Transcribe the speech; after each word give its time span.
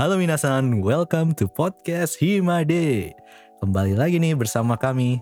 Halo 0.00 0.16
minasan, 0.16 0.80
welcome 0.80 1.36
to 1.36 1.44
podcast 1.44 2.16
Himade. 2.16 3.12
Kembali 3.60 3.92
lagi 3.92 4.16
nih 4.16 4.32
bersama 4.32 4.80
kami 4.80 5.20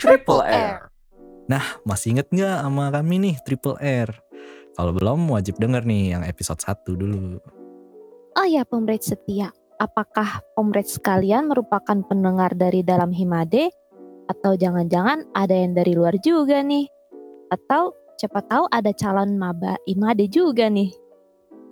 Triple 0.00 0.40
R. 0.40 0.88
Nah, 1.52 1.60
masih 1.84 2.16
inget 2.16 2.32
nggak 2.32 2.64
sama 2.64 2.88
kami 2.88 3.20
nih 3.20 3.36
Triple 3.44 3.76
R? 3.76 4.08
Kalau 4.72 4.96
belum 4.96 5.28
wajib 5.28 5.60
denger 5.60 5.84
nih 5.84 6.16
yang 6.16 6.24
episode 6.24 6.64
1 6.64 6.96
dulu. 6.96 7.36
Oh 8.40 8.46
ya, 8.48 8.64
Pomret 8.64 9.04
setia. 9.04 9.52
Apakah 9.76 10.40
Pomret 10.56 10.88
sekalian 10.88 11.52
merupakan 11.52 12.00
pendengar 12.08 12.56
dari 12.56 12.80
dalam 12.80 13.12
Himade? 13.12 13.68
Atau 14.32 14.56
jangan-jangan 14.56 15.28
ada 15.36 15.52
yang 15.52 15.76
dari 15.76 15.92
luar 15.92 16.16
juga 16.24 16.64
nih? 16.64 16.88
Atau 17.52 17.92
siapa 18.16 18.48
tahu 18.48 18.64
ada 18.72 18.96
calon 18.96 19.36
maba 19.36 19.76
Himade 19.84 20.24
juga 20.32 20.72
nih? 20.72 21.09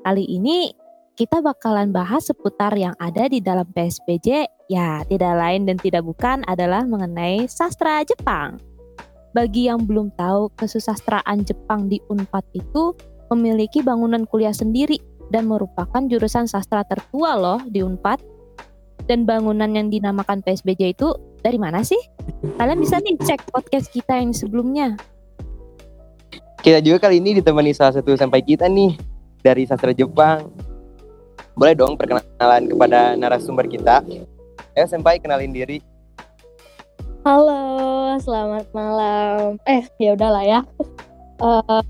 Kali 0.07 0.25
ini 0.31 0.71
kita 1.19 1.43
bakalan 1.43 1.91
bahas 1.91 2.31
seputar 2.31 2.71
yang 2.79 2.95
ada 3.03 3.27
di 3.27 3.43
dalam 3.43 3.67
PSBJ. 3.75 4.47
Ya, 4.71 5.03
tidak 5.03 5.35
lain 5.35 5.67
dan 5.67 5.75
tidak 5.75 6.07
bukan 6.07 6.47
adalah 6.47 6.87
mengenai 6.87 7.51
sastra 7.51 8.07
Jepang. 8.07 8.63
Bagi 9.35 9.67
yang 9.67 9.83
belum 9.83 10.15
tahu, 10.15 10.55
kesusastraan 10.55 11.43
Jepang 11.43 11.91
di 11.91 11.99
Unpad 12.07 12.47
itu 12.55 12.95
memiliki 13.35 13.83
bangunan 13.83 14.23
kuliah 14.31 14.55
sendiri 14.55 15.03
dan 15.35 15.51
merupakan 15.51 16.07
jurusan 16.07 16.47
sastra 16.47 16.87
tertua 16.87 17.35
loh 17.35 17.59
di 17.67 17.83
Unpad. 17.83 18.23
Dan 19.11 19.27
bangunan 19.27 19.75
yang 19.75 19.91
dinamakan 19.91 20.45
PSBJ 20.47 20.95
itu 20.95 21.11
dari 21.43 21.59
mana 21.59 21.83
sih? 21.83 21.99
Kalian 22.61 22.79
bisa 22.79 23.03
nih 23.03 23.19
cek 23.19 23.51
podcast 23.51 23.91
kita 23.91 24.21
yang 24.21 24.31
sebelumnya. 24.31 24.95
Kita 26.63 26.79
juga 26.85 27.09
kali 27.09 27.19
ini 27.19 27.43
ditemani 27.43 27.75
salah 27.75 27.99
satu 27.99 28.15
sampai 28.15 28.45
kita 28.45 28.69
nih 28.69 29.08
dari 29.43 29.65
sastra 29.65 29.95
Jepang. 29.95 30.51
Boleh 31.59 31.75
dong 31.75 31.99
perkenalan 31.99 32.71
kepada 32.71 33.19
narasumber 33.19 33.67
kita. 33.67 34.03
Ayo 34.79 34.87
senpai 34.87 35.19
kenalin 35.19 35.51
diri. 35.51 35.83
Halo, 37.27 38.15
selamat 38.23 38.71
malam. 38.71 39.59
Eh, 39.67 39.83
ya 39.99 40.15
udahlah 40.15 40.45
ya. 40.47 40.61
Eh, 41.43 41.83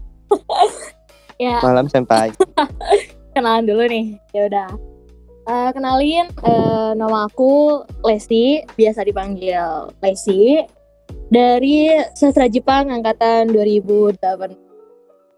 ya, 1.44 1.60
Malam 1.60 1.86
senpai. 1.92 2.32
kenalan 3.36 3.68
dulu 3.68 3.84
nih. 3.86 4.16
Ya 4.33 4.48
udah. 4.48 4.70
Eh, 5.48 5.70
kenalin, 5.77 6.27
eh, 6.33 6.90
nama 6.96 7.28
aku 7.28 7.84
Lesti, 8.05 8.64
biasa 8.77 9.05
dipanggil 9.05 9.92
Lesti. 10.00 10.64
Dari 11.28 11.92
sastra 12.16 12.48
Jepang 12.48 12.88
angkatan 12.88 13.52
2008. 13.52 14.56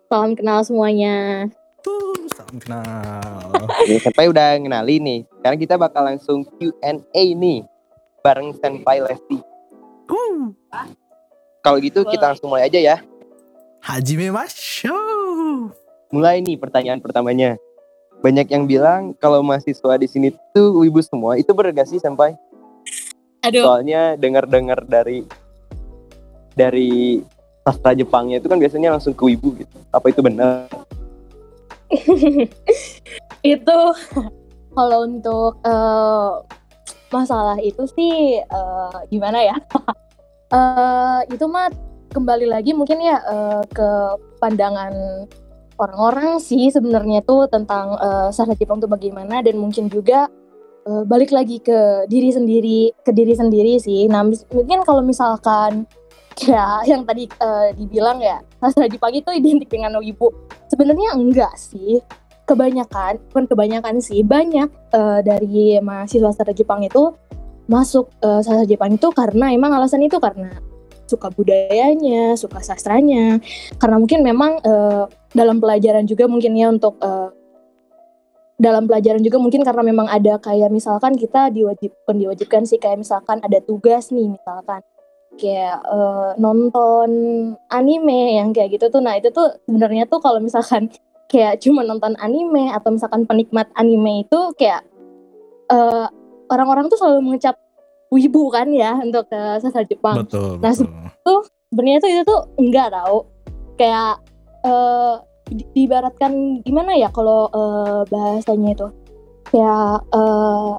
Salam 0.07 0.39
kenal 0.39 0.63
semuanya. 0.63 1.47
Tuh, 1.81 2.29
salam 2.37 2.57
kenal. 2.61 3.51
Senpai 4.05 4.29
udah 4.29 4.61
ngenalin 4.61 5.01
nih. 5.01 5.21
Sekarang 5.41 5.59
kita 5.59 5.75
bakal 5.81 6.03
langsung 6.05 6.45
Q&A 6.45 7.25
nih 7.35 7.65
bareng 8.21 8.53
senpai 8.61 9.01
Lesti. 9.01 9.41
Kalau 11.61 11.77
gitu 11.77 12.09
kita 12.09 12.33
langsung 12.33 12.49
mulai 12.49 12.73
aja 12.73 12.81
ya. 12.81 12.97
Hajime 13.85 14.33
Masho. 14.33 14.97
Mulai 16.09 16.41
nih 16.41 16.57
pertanyaan 16.57 17.05
pertamanya. 17.05 17.61
Banyak 18.21 18.49
yang 18.53 18.65
bilang 18.65 19.13
kalau 19.17 19.41
mahasiswa 19.45 19.97
di 20.01 20.09
sini 20.09 20.29
tuh 20.57 20.81
wibu 20.81 21.01
semua. 21.05 21.37
Itu 21.37 21.53
bener 21.53 21.73
gak 21.77 21.89
sih 21.89 22.01
senpai? 22.01 22.37
Aduh, 23.45 23.65
Soalnya 23.65 24.17
dengar-dengar 24.21 24.85
dari 24.85 25.25
dari 26.53 27.21
sastra 27.65 27.97
Jepangnya 27.97 28.41
itu 28.41 28.49
kan 28.49 28.61
biasanya 28.61 28.97
langsung 28.97 29.13
ke 29.17 29.25
wibu 29.25 29.57
gitu. 29.61 29.77
Apa 29.93 30.13
itu 30.13 30.21
benar? 30.21 30.69
itu 33.55 33.79
kalau 34.71 34.99
untuk 35.07 35.59
eh, 35.67 36.33
masalah 37.11 37.59
itu 37.59 37.83
sih 37.95 38.39
eh, 38.41 38.97
gimana 39.11 39.39
ya? 39.45 39.57
Eh, 40.51 41.21
itu 41.31 41.47
mah 41.47 41.71
kembali 42.11 42.51
lagi 42.51 42.75
mungkin 42.75 42.99
ya 42.99 43.23
eh, 43.23 43.63
ke 43.71 44.19
pandangan 44.43 44.91
orang-orang 45.79 46.43
sih 46.43 46.75
sebenarnya 46.75 47.23
tuh 47.23 47.47
tentang 47.47 47.95
eh, 47.95 48.35
sastra 48.35 48.59
Jepang 48.59 48.83
tuh 48.83 48.91
bagaimana 48.91 49.47
dan 49.47 49.63
mungkin 49.63 49.87
juga 49.87 50.27
eh, 50.91 51.03
balik 51.07 51.31
lagi 51.31 51.63
ke 51.63 52.11
diri 52.11 52.35
sendiri 52.35 52.91
ke 53.07 53.15
diri 53.15 53.31
sendiri 53.39 53.79
sih. 53.79 54.11
Nah 54.11 54.27
mungkin 54.27 54.83
kalau 54.83 55.07
misalkan 55.07 55.87
kayak 56.41 56.85
yang 56.91 57.03
tadi 57.05 57.29
eh, 57.29 57.69
dibilang 57.77 58.19
ya 58.25 58.41
sastra 58.57 58.89
Jepang 58.89 59.13
itu 59.13 59.29
identik 59.31 59.69
dengan 59.69 59.93
wibu 60.01 60.33
sebenarnya 60.73 61.15
enggak 61.15 61.53
sih. 61.61 62.01
Kebanyakan 62.49 63.23
bukan 63.31 63.47
kebanyakan 63.47 64.03
sih 64.03 64.27
banyak 64.27 64.69
eh, 64.91 65.21
dari 65.23 65.79
mahasiswa 65.79 66.33
sastra 66.33 66.57
Jepang 66.57 66.83
itu 66.83 67.13
masuk 67.69 68.11
eh, 68.25 68.41
sastra 68.43 68.67
Jepang 68.67 68.97
itu 68.97 69.13
karena 69.13 69.53
emang 69.53 69.77
alasan 69.77 70.03
itu 70.03 70.19
karena 70.19 70.51
suka 71.07 71.31
budayanya 71.31 72.35
suka 72.35 72.59
sastranya. 72.65 73.39
Karena 73.79 73.97
mungkin 74.01 74.27
memang 74.27 74.59
eh, 74.65 75.05
dalam 75.37 75.63
pelajaran 75.63 76.09
juga 76.09 76.27
mungkin 76.27 76.59
ya 76.59 76.71
untuk 76.73 76.99
eh, 76.99 77.31
dalam 78.61 78.85
pelajaran 78.85 79.25
juga 79.25 79.41
mungkin 79.41 79.65
karena 79.65 79.81
memang 79.81 80.05
ada 80.05 80.37
kayak 80.37 80.69
misalkan 80.69 81.17
kita 81.17 81.49
diwajib 81.49 81.97
diwajibkan 82.05 82.69
sih 82.69 82.77
kayak 82.77 83.01
misalkan 83.01 83.41
ada 83.41 83.57
tugas 83.65 84.13
nih 84.13 84.29
misalkan 84.37 84.85
kayak 85.41 85.81
eh, 85.81 86.31
nonton 86.37 87.11
anime 87.73 88.37
yang 88.37 88.53
kayak 88.53 88.77
gitu 88.77 88.93
tuh 88.93 89.01
nah 89.01 89.17
itu 89.17 89.33
tuh 89.33 89.57
sebenarnya 89.65 90.05
tuh 90.05 90.21
kalau 90.21 90.37
misalkan 90.39 90.93
kayak 91.33 91.63
cuma 91.65 91.81
nonton 91.81 92.13
anime 92.21 92.69
atau 92.69 92.93
misalkan 92.93 93.25
penikmat 93.25 93.73
anime 93.75 94.29
itu 94.29 94.41
kayak 94.61 94.85
eh, 95.73 96.07
orang-orang 96.53 96.93
tuh 96.93 97.01
selalu 97.01 97.33
mengecap 97.33 97.57
wibu 98.11 98.51
kan 98.51 98.67
ya 98.75 98.99
untuk 98.99 99.31
ke 99.31 99.39
sastra 99.63 99.87
Jepang. 99.87 100.27
Betul, 100.27 100.59
Nah, 100.59 100.75
betul. 100.75 101.41
Sebenarnya 101.71 101.99
tuh 102.03 102.11
itu 102.11 102.23
tuh 102.27 102.41
enggak 102.59 102.91
tahu. 102.91 103.19
Kayak 103.79 104.19
eh 104.67 105.15
di- 105.55 105.71
diibaratkan 105.73 106.61
gimana 106.67 106.99
ya 106.99 107.07
kalau 107.15 107.47
eh, 107.55 108.03
bahasanya 108.11 108.75
itu. 108.75 108.87
Kayak 109.55 110.03
eh 110.11 110.71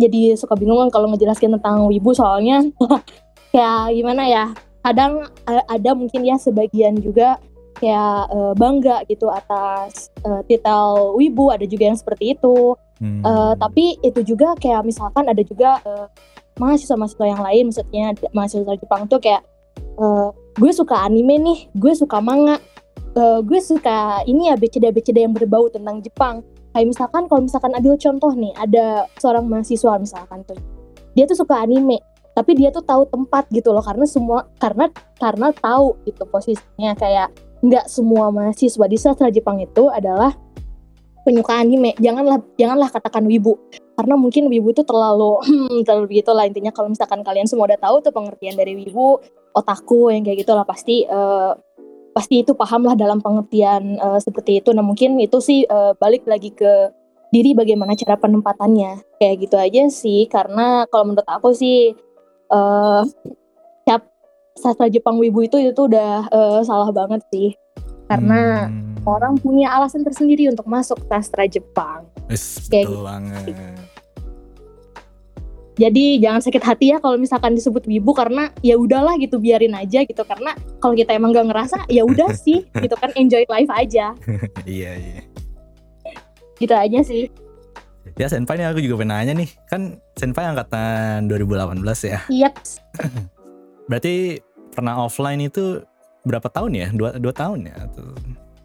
jadi 0.00 0.32
suka 0.40 0.56
bingung 0.56 0.80
kan 0.80 0.88
kalau 0.88 1.12
ngejelasin 1.12 1.52
tentang 1.60 1.84
wibu 1.84 2.16
soalnya 2.16 2.64
kayak 3.50 3.94
gimana 3.94 4.22
ya? 4.26 4.44
Kadang 4.80 5.28
eh, 5.46 5.64
ada 5.68 5.90
mungkin 5.92 6.24
ya 6.24 6.40
sebagian 6.40 6.98
juga 6.98 7.36
kayak 7.78 8.20
eh, 8.32 8.52
bangga 8.56 9.04
gitu 9.06 9.28
atas 9.28 10.08
eh, 10.24 10.42
titel 10.48 11.14
wibu 11.18 11.52
ada 11.52 11.66
juga 11.68 11.92
yang 11.92 11.98
seperti 11.98 12.34
itu 12.38 12.74
Hmm. 13.00 13.24
Eh, 13.24 13.54
tapi 13.56 13.96
itu 14.04 14.20
juga 14.20 14.52
kayak 14.60 14.84
misalkan 14.84 15.24
ada 15.24 15.40
juga 15.40 15.80
eh, 15.88 16.06
mahasiswa-mahasiswa 16.60 17.26
yang 17.32 17.40
lain 17.40 17.64
maksudnya 17.72 18.12
mahasiswa 18.36 18.76
Jepang 18.76 19.08
tuh 19.08 19.16
kayak 19.16 19.40
eh, 19.80 20.28
gue 20.60 20.72
suka 20.76 21.08
anime 21.08 21.40
nih 21.40 21.58
gue 21.72 21.96
suka 21.96 22.20
manga 22.20 22.60
eh, 23.16 23.40
gue 23.40 23.60
suka 23.64 24.20
ini 24.28 24.52
ya 24.52 24.54
BCD-BCD 24.60 25.24
yang 25.24 25.32
berbau 25.32 25.72
tentang 25.72 26.04
Jepang 26.04 26.44
kayak 26.76 26.92
misalkan 26.92 27.24
kalau 27.24 27.40
misalkan 27.40 27.72
ambil 27.72 27.96
contoh 27.96 28.36
nih 28.36 28.52
ada 28.60 29.08
seorang 29.16 29.48
mahasiswa 29.48 29.96
misalkan 29.96 30.44
tuh 30.44 30.60
dia 31.16 31.24
tuh 31.24 31.40
suka 31.40 31.56
anime 31.56 32.04
tapi 32.40 32.56
dia 32.56 32.72
tuh 32.72 32.80
tahu 32.80 33.04
tempat 33.04 33.52
gitu 33.52 33.68
loh 33.68 33.84
karena 33.84 34.08
semua 34.08 34.48
karena 34.56 34.88
karena 35.20 35.52
tahu 35.52 36.00
gitu 36.08 36.24
posisinya. 36.24 36.96
Kayak 36.96 37.36
nggak 37.60 37.84
semua 37.92 38.32
mahasiswa 38.32 38.86
di 38.88 38.96
sastra 38.96 39.28
Jepang 39.28 39.60
itu 39.60 39.92
adalah 39.92 40.32
penyuka 41.20 41.52
anime. 41.60 41.92
Janganlah 42.00 42.40
janganlah 42.56 42.88
katakan 42.88 43.28
wibu. 43.28 43.60
Karena 43.92 44.16
mungkin 44.16 44.48
wibu 44.48 44.72
itu 44.72 44.80
terlalu 44.88 45.36
hmm, 45.44 45.84
terlalu 45.84 46.16
begitu 46.16 46.32
lah 46.32 46.48
intinya. 46.48 46.72
Kalau 46.72 46.88
misalkan 46.88 47.20
kalian 47.20 47.44
semua 47.44 47.68
udah 47.68 47.76
tahu 47.76 48.00
tuh 48.00 48.12
pengertian 48.16 48.56
dari 48.56 48.72
wibu 48.72 49.20
otaku 49.52 50.08
yang 50.08 50.24
kayak 50.24 50.40
gitu 50.40 50.56
lah 50.56 50.64
pasti 50.64 51.04
eh, 51.04 51.52
pasti 52.16 52.40
itu 52.40 52.56
paham 52.56 52.88
lah 52.88 52.96
dalam 52.96 53.20
pengertian 53.20 54.00
eh, 54.00 54.20
seperti 54.24 54.64
itu. 54.64 54.72
Nah 54.72 54.80
mungkin 54.80 55.20
itu 55.20 55.44
sih 55.44 55.68
eh, 55.68 55.92
balik 56.00 56.24
lagi 56.24 56.56
ke 56.56 56.88
diri 57.36 57.52
bagaimana 57.52 57.92
cara 58.00 58.16
penempatannya. 58.16 59.20
Kayak 59.20 59.36
gitu 59.44 59.56
aja 59.60 59.82
sih. 59.92 60.24
Karena 60.32 60.88
kalau 60.88 61.12
menurut 61.12 61.28
aku 61.28 61.52
sih 61.52 61.92
eh 62.50 63.02
cap 63.86 64.02
sastra 64.54 64.90
Jepang 64.90 65.16
wibu 65.16 65.46
itu 65.46 65.56
itu 65.56 65.80
udah 65.86 66.26
eh, 66.26 66.60
salah 66.66 66.90
banget 66.90 67.22
sih 67.30 67.54
karena 68.10 68.66
Hmm. 68.66 69.06
orang 69.06 69.38
punya 69.38 69.70
alasan 69.70 70.02
tersendiri 70.02 70.50
untuk 70.50 70.66
masuk 70.66 70.98
sastra 71.06 71.46
Jepang. 71.46 72.04
Kayak 72.68 72.90
betul 72.90 73.02
banget. 73.06 73.44
Jadi 75.80 76.20
jangan 76.20 76.44
sakit 76.44 76.60
hati 76.60 76.92
ya 76.92 77.00
kalau 77.00 77.16
misalkan 77.16 77.56
disebut 77.56 77.88
wibu 77.88 78.12
karena 78.12 78.52
ya 78.60 78.76
udahlah 78.76 79.16
gitu 79.16 79.40
biarin 79.40 79.72
aja 79.72 80.04
gitu 80.04 80.20
karena 80.28 80.52
kalau 80.76 80.92
kita 80.92 81.16
emang 81.16 81.32
gak 81.32 81.48
ngerasa 81.48 81.88
ya 81.88 82.04
udah 82.04 82.36
sih 82.36 82.68
gitu 82.84 82.92
kan 83.00 83.08
enjoy 83.16 83.48
life 83.48 83.72
aja 83.72 84.12
iya, 84.68 84.92
iya. 85.00 85.22
gitu 86.60 86.74
aja 86.76 87.00
sih. 87.00 87.32
Ya 88.16 88.26
Senpai 88.26 88.58
nih 88.58 88.70
aku 88.70 88.80
juga 88.82 89.04
pengen 89.04 89.12
nanya 89.14 89.32
nih 89.36 89.50
Kan 89.70 90.02
Senpai 90.16 90.48
angkatan 90.48 91.30
2018 91.30 91.82
ya 92.08 92.20
Yep. 92.30 92.54
Berarti 93.90 94.38
pernah 94.70 95.02
offline 95.02 95.42
itu 95.42 95.82
berapa 96.22 96.46
tahun 96.46 96.78
ya? 96.78 96.88
Dua, 96.94 97.18
dua 97.18 97.34
tahun 97.34 97.66
ya? 97.66 97.74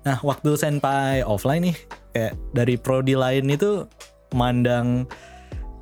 Nah 0.06 0.18
waktu 0.22 0.54
Senpai 0.54 1.26
offline 1.26 1.74
nih 1.74 1.78
kayak 2.14 2.34
dari 2.54 2.76
prodi 2.78 3.18
lain 3.18 3.50
itu 3.50 3.90
mandang 4.32 5.10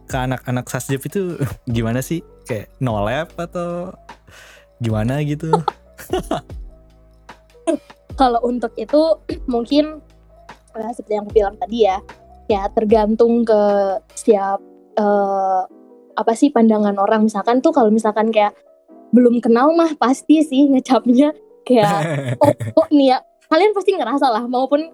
ke 0.08 0.18
anak-anak 0.18 0.66
sasjep 0.66 1.04
itu 1.06 1.38
gimana 1.76 2.02
sih 2.02 2.26
kayak 2.50 2.72
no 2.82 2.98
lab 3.04 3.30
atau 3.38 3.94
gimana 4.84 5.24
gitu 5.24 5.50
kalau 8.20 8.40
untuk 8.44 8.76
itu 8.76 9.02
mungkin 9.54 10.04
eh, 10.76 10.92
seperti 10.92 11.18
yang 11.18 11.26
aku 11.26 11.34
bilang 11.34 11.56
tadi 11.58 11.88
ya 11.88 11.98
ya 12.52 12.68
tergantung 12.72 13.48
ke 13.48 13.62
setiap 14.16 14.60
eh, 14.98 15.62
apa 16.14 16.34
sih 16.38 16.54
pandangan 16.54 16.96
orang. 17.00 17.26
Misalkan 17.26 17.60
tuh 17.60 17.74
kalau 17.74 17.90
misalkan 17.90 18.30
kayak 18.30 18.54
belum 19.14 19.42
kenal 19.42 19.74
mah 19.78 19.94
pasti 19.98 20.42
sih 20.42 20.70
ngecapnya 20.74 21.34
kayak 21.66 22.00
oh, 22.44 22.54
oh 22.78 22.88
nih 22.94 23.16
ya? 23.16 23.18
Kalian 23.50 23.72
pasti 23.78 23.94
ngerasa 23.94 24.28
lah 24.34 24.44
maupun 24.50 24.90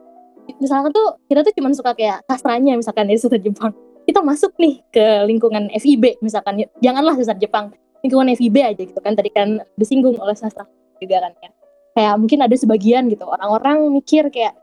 misalkan 0.60 0.90
tuh 0.90 1.22
kita 1.30 1.46
tuh 1.46 1.54
cuma 1.56 1.70
suka 1.72 1.94
kayak 1.94 2.26
sastranya 2.26 2.76
misalkan 2.76 3.08
dari 3.08 3.20
sastra 3.20 3.40
Jepang. 3.40 3.72
Kita 4.04 4.26
masuk 4.26 4.58
nih 4.58 4.82
ke 4.90 5.06
lingkungan 5.30 5.70
FIB 5.70 6.20
misalkan 6.26 6.66
janganlah 6.82 7.14
sastra 7.16 7.38
Jepang 7.38 7.72
lingkungan 8.00 8.32
FIB 8.36 8.56
aja 8.64 8.80
gitu 8.80 9.00
kan 9.04 9.14
tadi 9.14 9.30
kan 9.30 9.60
disinggung 9.76 10.16
oleh 10.20 10.36
sastra 10.36 10.66
juga 11.00 11.24
kan 11.24 11.34
ya. 11.40 11.52
Kayak 11.90 12.16
mungkin 12.22 12.40
ada 12.46 12.56
sebagian 12.56 13.12
gitu 13.12 13.28
orang-orang 13.28 13.92
mikir 13.92 14.32
kayak 14.32 14.56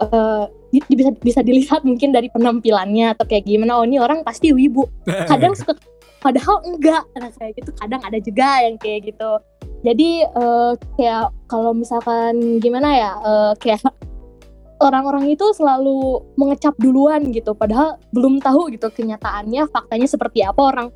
eh 0.00 0.44
di- 0.70 0.86
bisa 0.96 1.10
bisa 1.20 1.40
dilihat 1.44 1.82
mungkin 1.84 2.14
dari 2.14 2.30
penampilannya 2.32 3.12
atau 3.18 3.24
kayak 3.26 3.44
gimana. 3.44 3.76
Oh 3.76 3.84
ini 3.84 4.00
orang 4.00 4.24
pasti 4.24 4.54
wibu. 4.54 4.86
Kadang 5.30 5.52
suka 5.52 5.76
padahal 6.20 6.62
enggak. 6.64 7.04
Nah, 7.16 7.32
kayak 7.32 7.52
gitu 7.56 7.70
kadang 7.80 8.00
ada 8.04 8.18
juga 8.20 8.48
yang 8.64 8.76
kayak 8.76 9.12
gitu. 9.12 9.30
Jadi 9.80 10.24
eh, 10.24 10.72
kayak 11.00 11.32
kalau 11.48 11.72
misalkan 11.72 12.60
gimana 12.60 12.88
ya 12.92 13.10
eh, 13.24 13.52
kayak 13.56 13.80
orang-orang 14.86 15.32
itu 15.32 15.44
selalu 15.56 16.20
mengecap 16.36 16.76
duluan 16.76 17.24
gitu. 17.32 17.56
Padahal 17.56 17.96
belum 18.12 18.40
tahu 18.40 18.72
gitu 18.72 18.92
kenyataannya 18.92 19.68
faktanya 19.72 20.08
seperti 20.08 20.44
apa 20.44 20.60
orang 20.60 20.88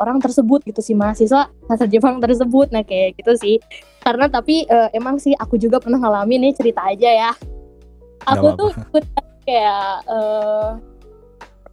orang 0.00 0.16
tersebut 0.16 0.64
gitu 0.64 0.80
si 0.80 0.96
mahasiswa 0.96 1.52
sastra 1.68 1.84
Jepang 1.84 2.16
tersebut. 2.24 2.72
Nah 2.72 2.80
kayak 2.80 3.20
gitu 3.20 3.36
sih. 3.36 3.56
Karena 4.00 4.32
tapi 4.32 4.64
eh, 4.64 4.88
emang 4.96 5.20
sih 5.20 5.36
aku 5.36 5.60
juga 5.60 5.76
pernah 5.76 6.00
ngalamin 6.00 6.48
nih 6.48 6.54
cerita 6.56 6.88
aja 6.88 7.12
ya 7.12 7.32
aku 8.26 8.46
tuh 8.56 8.70
ikut 8.74 9.04
kayak 9.48 10.04
eh 10.08 10.68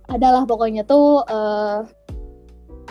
adalah 0.08 0.48
pokoknya 0.48 0.88
tuh 0.88 1.24
eh 1.28 1.84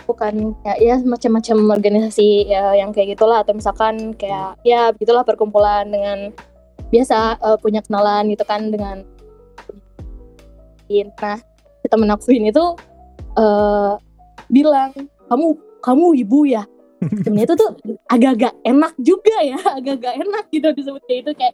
bukan 0.07 0.55
kayak 0.63 0.79
ya 0.79 0.95
macam-macam 1.03 1.57
organisasi 1.75 2.47
ya, 2.47 2.71
yang 2.79 2.95
kayak 2.95 3.17
gitulah. 3.17 3.43
Atau 3.43 3.57
misalkan 3.57 4.15
kayak 4.15 4.55
ya 4.63 4.95
begitulah 4.95 5.27
perkumpulan 5.27 5.89
dengan 5.89 6.31
biasa 6.87 7.35
eh, 7.41 7.57
punya 7.59 7.83
kenalan 7.83 8.31
gitu 8.31 8.47
kan 8.47 8.71
dengan 8.71 9.03
nah 11.19 11.35
si 11.83 11.87
temen 11.91 12.07
aku 12.07 12.31
ini 12.31 12.47
tuh 12.47 12.79
eh 13.35 13.93
bilang 14.47 14.95
kamu 15.27 15.47
kamu 15.83 16.07
ibu 16.23 16.47
ya? 16.47 16.63
Sebenarnya 16.97 17.53
itu 17.53 17.55
tuh 17.59 17.69
agak-agak 18.09 18.53
enak 18.65 18.93
juga 18.97 19.37
ya 19.43 19.59
agak-agak 19.77 20.13
enak 20.23 20.45
gitu 20.49 20.67
disebutnya. 20.73 21.15
Itu 21.21 21.31
kayak 21.35 21.53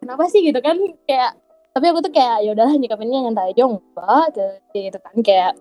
kenapa 0.00 0.24
sih 0.30 0.40
gitu 0.42 0.58
kan? 0.62 0.78
Kayak 1.04 1.36
tapi 1.78 1.84
aku 1.94 2.00
tuh 2.02 2.12
kayak 2.14 2.42
ya 2.42 2.50
udahlah 2.58 2.74
nyikapinnya 2.74 3.18
nyantai 3.28 3.54
aja 3.54 3.62
enggak 3.70 4.26
kayak 4.72 4.84
gitu 4.90 4.98
kan. 4.98 5.14
Kayak 5.22 5.52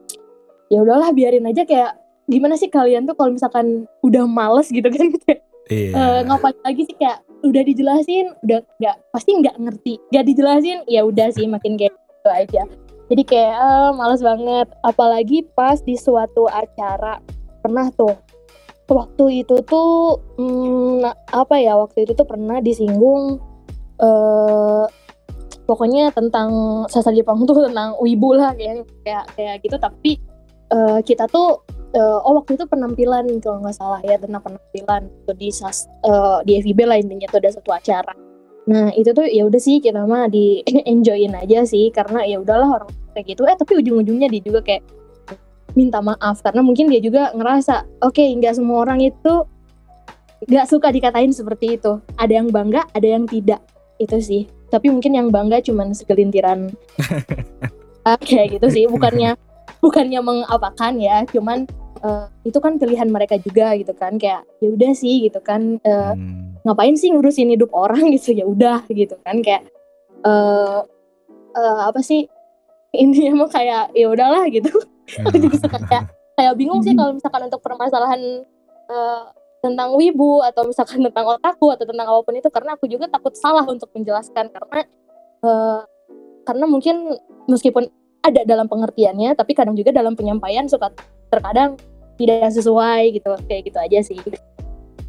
ya 0.72 0.78
udahlah 0.82 1.10
biarin 1.14 1.46
aja 1.46 1.62
kayak 1.68 2.00
gimana 2.28 2.60
sih 2.60 2.68
kalian 2.68 3.08
tuh 3.08 3.16
kalau 3.16 3.32
misalkan 3.36 3.86
udah 4.02 4.24
males 4.26 4.70
gitu 4.72 4.88
kan. 4.88 5.08
Kayak 5.28 5.42
iya. 5.70 5.92
Eh, 5.94 6.20
ngapain 6.24 6.56
lagi 6.64 6.82
sih? 6.88 6.96
Kayak 6.96 7.28
udah 7.44 7.62
dijelasin 7.62 8.26
udah 8.42 8.60
nggak 8.82 8.96
pasti 9.14 9.32
nggak 9.36 9.56
ngerti 9.62 9.94
nggak 10.10 10.26
dijelasin 10.26 10.80
ya 10.90 11.06
udah 11.06 11.28
sih 11.30 11.46
makin 11.46 11.76
kayak 11.76 11.94
gitu 11.94 12.30
aja. 12.32 12.62
Jadi 13.08 13.24
kayak 13.24 13.56
eh, 13.56 13.92
males 13.96 14.22
banget. 14.24 14.68
Apalagi 14.84 15.44
pas 15.56 15.80
di 15.84 15.96
suatu 16.00 16.48
acara 16.48 17.20
pernah 17.60 17.92
tuh. 17.94 18.16
Waktu 18.88 19.44
itu 19.44 19.60
tuh 19.68 20.16
hmm, 20.40 21.04
apa 21.36 21.56
ya 21.60 21.76
waktu 21.76 22.08
itu 22.08 22.16
tuh 22.16 22.24
pernah 22.24 22.64
disinggung 22.64 23.44
eh 23.98 24.86
pokoknya 25.68 26.16
tentang 26.16 26.50
sastra 26.88 27.12
Jepang 27.12 27.44
tuh 27.44 27.68
tentang 27.68 28.00
wibu 28.00 28.32
lah 28.34 28.56
kayak 28.56 28.88
kayak 29.04 29.26
kayak 29.36 29.56
gitu. 29.62 29.76
Tapi 29.76 30.12
eh, 30.72 31.00
kita 31.04 31.28
tuh 31.28 31.62
eh, 31.92 32.20
oh 32.24 32.40
waktu 32.40 32.56
itu 32.56 32.66
penampilan 32.66 33.28
kalau 33.44 33.60
nggak 33.60 33.76
salah 33.76 34.00
ya 34.02 34.16
tentang 34.16 34.42
penampilan 34.42 35.12
itu 35.12 35.32
di 35.36 35.50
sas 35.52 35.86
eh, 36.08 36.40
di 36.48 36.64
FIB 36.64 36.80
lah 36.88 36.98
intinya 36.98 37.28
tuh 37.28 37.44
ada 37.44 37.52
satu 37.52 37.70
acara. 37.76 38.16
Nah 38.68 38.92
itu 38.96 39.12
tuh 39.12 39.28
ya 39.28 39.44
udah 39.48 39.60
sih 39.60 39.84
kita 39.84 40.08
mah 40.08 40.32
di 40.32 40.64
enjoyin 40.92 41.36
aja 41.36 41.68
sih 41.68 41.92
karena 41.92 42.24
ya 42.24 42.40
udahlah 42.40 42.82
orang 42.82 42.90
kayak 43.12 43.36
gitu. 43.36 43.44
Eh 43.44 43.56
tapi 43.60 43.80
ujung-ujungnya 43.84 44.32
dia 44.32 44.42
juga 44.42 44.64
kayak 44.64 44.84
minta 45.76 46.02
maaf 46.02 46.42
karena 46.42 46.66
mungkin 46.66 46.90
dia 46.90 46.98
juga 47.04 47.30
ngerasa 47.38 48.02
oke 48.02 48.24
nggak 48.24 48.58
semua 48.58 48.88
orang 48.88 49.04
itu 49.04 49.46
nggak 50.48 50.66
suka 50.70 50.96
dikatain 50.96 51.36
seperti 51.36 51.76
itu. 51.76 52.00
Ada 52.16 52.40
yang 52.44 52.48
bangga 52.56 52.88
ada 52.96 53.08
yang 53.08 53.28
tidak 53.28 53.60
itu 53.98 54.18
sih. 54.20 54.42
Tapi 54.68 54.90
mungkin 54.90 55.16
yang 55.16 55.28
bangga 55.30 55.62
cuman 55.62 55.94
segelintiran. 55.94 56.70
Ah, 58.08 58.16
kayak 58.16 58.56
gitu 58.56 58.68
sih. 58.72 58.84
Bukannya 58.88 59.36
bukannya 59.84 60.24
mengapakan 60.24 60.96
ya. 60.96 61.28
Cuman 61.28 61.68
eh, 62.00 62.26
itu 62.48 62.56
kan 62.64 62.80
pilihan 62.80 63.12
mereka 63.12 63.36
juga 63.36 63.76
gitu 63.76 63.92
kan. 63.92 64.16
Kayak 64.16 64.48
ya 64.64 64.72
udah 64.72 64.92
sih 64.96 65.28
gitu 65.28 65.44
kan. 65.44 65.76
Eh, 65.84 66.12
Hmm. 66.16 66.56
ngapain 66.64 66.96
sih 66.96 67.12
ngurusin 67.12 67.52
hidup 67.52 67.68
orang 67.76 68.08
gitu? 68.16 68.32
Ya 68.32 68.48
udah 68.48 68.88
gitu 68.88 69.20
kan. 69.28 69.44
Kayak 69.44 69.68
eh 70.24 70.80
eh, 71.52 71.80
apa 71.84 72.00
sih? 72.00 72.32
Ini 72.96 73.36
emang 73.36 73.52
kayak 73.52 73.92
ya 73.92 74.08
udahlah 74.08 74.48
gitu. 74.56 74.72
Aku 75.28 75.36
juga 75.36 75.60
suka 75.60 75.76
kayak 75.84 76.08
kayak 76.40 76.56
bingung 76.56 76.80
sih 76.88 76.96
kalau 76.96 77.12
misalkan 77.12 77.52
untuk 77.52 77.60
permasalahan 77.60 78.48
tentang 79.62 79.98
wibu 79.98 80.46
atau 80.46 80.66
misalkan 80.70 81.02
tentang 81.02 81.26
otaku 81.26 81.74
atau 81.74 81.86
tentang 81.86 82.08
apa 82.08 82.22
pun 82.22 82.36
itu 82.38 82.50
karena 82.54 82.78
aku 82.78 82.86
juga 82.86 83.10
takut 83.10 83.34
salah 83.34 83.66
untuk 83.66 83.90
menjelaskan 83.94 84.54
karena 84.54 84.82
eh, 85.42 85.80
karena 86.46 86.66
mungkin 86.70 87.18
meskipun 87.50 87.90
ada 88.22 88.44
dalam 88.46 88.70
pengertiannya 88.70 89.34
tapi 89.34 89.58
kadang 89.58 89.74
juga 89.74 89.90
dalam 89.96 90.14
penyampaian 90.14 90.68
suka 90.70 90.94
terkadang 91.34 91.76
tidak 92.18 92.50
sesuai 92.54 93.18
gitu 93.18 93.34
kayak 93.50 93.62
gitu 93.72 93.78
aja 93.78 94.00
sih 94.04 94.20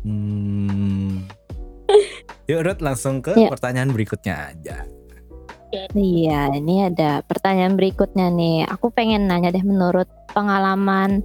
Hmm. 0.06 1.26
Yuk 2.48 2.64
Ruth 2.64 2.80
langsung 2.80 3.20
ke 3.20 3.36
Ya. 3.36 3.52
pertanyaan 3.52 3.92
berikutnya 3.92 4.54
aja. 4.54 4.88
Iya, 5.92 6.48
ini 6.56 6.88
ada 6.88 7.20
pertanyaan 7.28 7.76
berikutnya 7.76 8.32
nih. 8.32 8.64
Aku 8.72 8.88
pengen 8.88 9.28
nanya 9.28 9.52
deh 9.52 9.60
menurut 9.60 10.08
pengalaman 10.32 11.20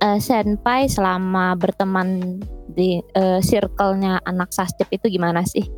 eh, 0.00 0.18
senpai 0.20 0.88
selama 0.88 1.54
berteman 1.54 2.40
di 2.72 2.98
eh, 3.14 3.40
circle-nya 3.44 4.24
anak 4.24 4.50
sasjep 4.50 4.88
itu 4.90 5.06
gimana 5.12 5.44
sih? 5.44 5.68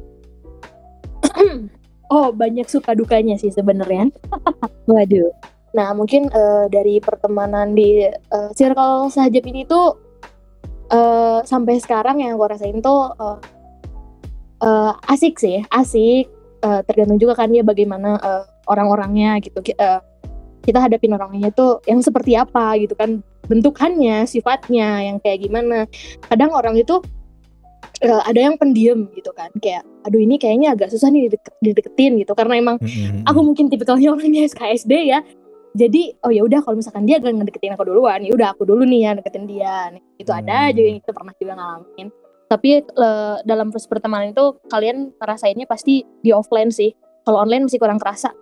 oh 2.14 2.29
banyak 2.31 2.67
suka 2.69 2.93
dukanya 2.93 3.38
sih 3.38 3.49
sebenarnya 3.49 4.11
Waduh. 4.91 5.31
Nah, 5.73 5.97
mungkin 5.97 6.29
eh, 6.29 6.67
dari 6.69 7.00
pertemanan 7.00 7.73
di 7.73 8.05
eh, 8.07 8.50
circle 8.52 9.09
sahajab 9.09 9.45
ini 9.49 9.64
tuh 9.64 9.97
eh, 10.93 11.41
sampai 11.49 11.81
sekarang 11.81 12.21
yang 12.21 12.37
aku 12.37 12.45
rasain 12.52 12.85
tuh 12.85 13.17
eh, 13.17 13.38
eh, 14.69 14.93
asik 15.09 15.41
sih, 15.41 15.64
asik. 15.73 16.29
Eh, 16.62 16.81
tergantung 16.87 17.19
juga 17.19 17.35
kan 17.35 17.50
ya 17.50 17.64
bagaimana 17.64 18.21
eh, 18.21 18.45
orang-orangnya 18.69 19.41
gitu. 19.41 19.64
Eh, 19.64 20.00
kita 20.62 20.79
hadapin 20.79 21.17
orangnya 21.17 21.50
tuh 21.50 21.83
yang 21.88 21.99
seperti 22.05 22.38
apa 22.38 22.79
gitu 22.79 22.95
kan 22.95 23.25
bentukannya, 23.52 24.25
sifatnya 24.25 25.04
yang 25.04 25.21
kayak 25.21 25.44
gimana. 25.44 25.85
Kadang 26.25 26.56
orang 26.56 26.80
itu 26.80 27.04
eh, 28.00 28.23
ada 28.25 28.40
yang 28.40 28.56
pendiam 28.56 29.12
gitu 29.12 29.30
kan, 29.37 29.52
kayak 29.61 29.85
aduh 30.02 30.18
ini 30.18 30.40
kayaknya 30.40 30.73
agak 30.73 30.88
susah 30.88 31.12
nih 31.12 31.28
dideket- 31.28 31.61
dideketin 31.61 32.16
gitu. 32.18 32.32
Karena 32.32 32.56
emang 32.56 32.76
Mm-mm. 32.80 33.28
aku 33.28 33.40
mungkin 33.44 33.68
tipikalnya 33.68 34.09
orangnya 34.16 34.49
SKSD 34.49 34.92
ya. 35.12 35.21
Jadi 35.73 36.12
oh 36.21 36.28
ya 36.28 36.44
udah 36.44 36.61
kalau 36.61 36.76
misalkan 36.76 37.09
dia 37.09 37.16
gak 37.16 37.32
ngedeketin 37.32 37.73
aku 37.73 37.88
duluan 37.88 38.21
ya 38.21 38.37
udah 38.37 38.52
aku 38.52 38.68
dulu 38.68 38.85
nih 38.85 39.09
ya 39.09 39.11
deketin 39.16 39.44
dia. 39.49 39.88
Nih, 39.92 40.02
itu 40.16 40.28
ada 40.28 40.68
Hmm. 40.68 40.76
juga 40.76 40.87
yang 40.88 40.99
itu 41.00 41.11
pernah 41.12 41.35
juga 41.37 41.52
ngalamin. 41.56 42.09
Tapi 42.49 42.68
eh, 42.85 43.37
dalam 43.49 43.66
proses 43.73 43.88
pertemanan 43.88 44.37
itu 44.37 44.44
kalian 44.68 45.16
ngerasainnya 45.16 45.64
pasti 45.64 46.04
di 46.21 46.28
offline 46.32 46.68
sih. 46.68 46.92
Kalau 47.23 47.38
online 47.40 47.71
masih 47.71 47.78
kurang 47.78 48.02
kerasa 48.02 48.35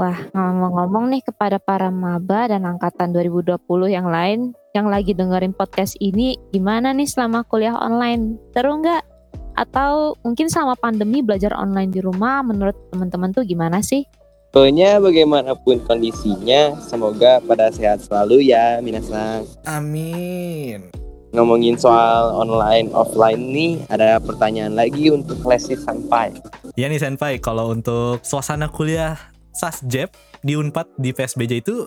Wah, 0.00 0.16
ngomong-ngomong 0.32 1.12
nih 1.12 1.20
kepada 1.20 1.60
para 1.60 1.92
maba 1.92 2.48
dan 2.48 2.64
angkatan 2.64 3.12
2020 3.12 3.60
yang 3.92 4.08
lain 4.08 4.56
yang 4.72 4.88
lagi 4.88 5.12
dengerin 5.12 5.52
podcast 5.52 6.00
ini, 6.00 6.40
gimana 6.48 6.96
nih 6.96 7.04
selama 7.04 7.44
kuliah 7.44 7.76
online? 7.76 8.40
Seru 8.56 8.80
nggak? 8.80 9.04
Atau 9.52 10.16
mungkin 10.24 10.48
selama 10.48 10.80
pandemi 10.80 11.20
belajar 11.20 11.52
online 11.52 11.92
di 11.92 12.00
rumah 12.00 12.40
menurut 12.40 12.72
teman-teman 12.88 13.36
tuh 13.36 13.44
gimana 13.44 13.84
sih? 13.84 14.08
Pokoknya 14.52 14.96
bagaimanapun 14.96 15.84
kondisinya, 15.84 16.76
semoga 16.80 17.44
pada 17.44 17.68
sehat 17.68 18.00
selalu 18.00 18.48
ya 18.48 18.80
minasan. 18.80 19.44
Amin. 19.68 20.88
Ngomongin 21.32 21.80
soal 21.80 22.32
online 22.36 22.92
offline 22.92 23.40
nih, 23.40 23.80
ada 23.88 24.20
pertanyaan 24.20 24.76
lagi 24.76 25.08
untuk 25.08 25.40
Lesti 25.44 25.76
Sampai. 25.76 26.36
Ya 26.76 26.92
nih 26.92 27.00
Senpai, 27.00 27.40
kalau 27.40 27.72
untuk 27.72 28.20
suasana 28.20 28.68
kuliah 28.68 29.31
Sasjep 29.52 30.12
di 30.40 30.56
Unpad 30.56 30.98
di 30.98 31.12
PSBJ 31.12 31.52
itu 31.62 31.86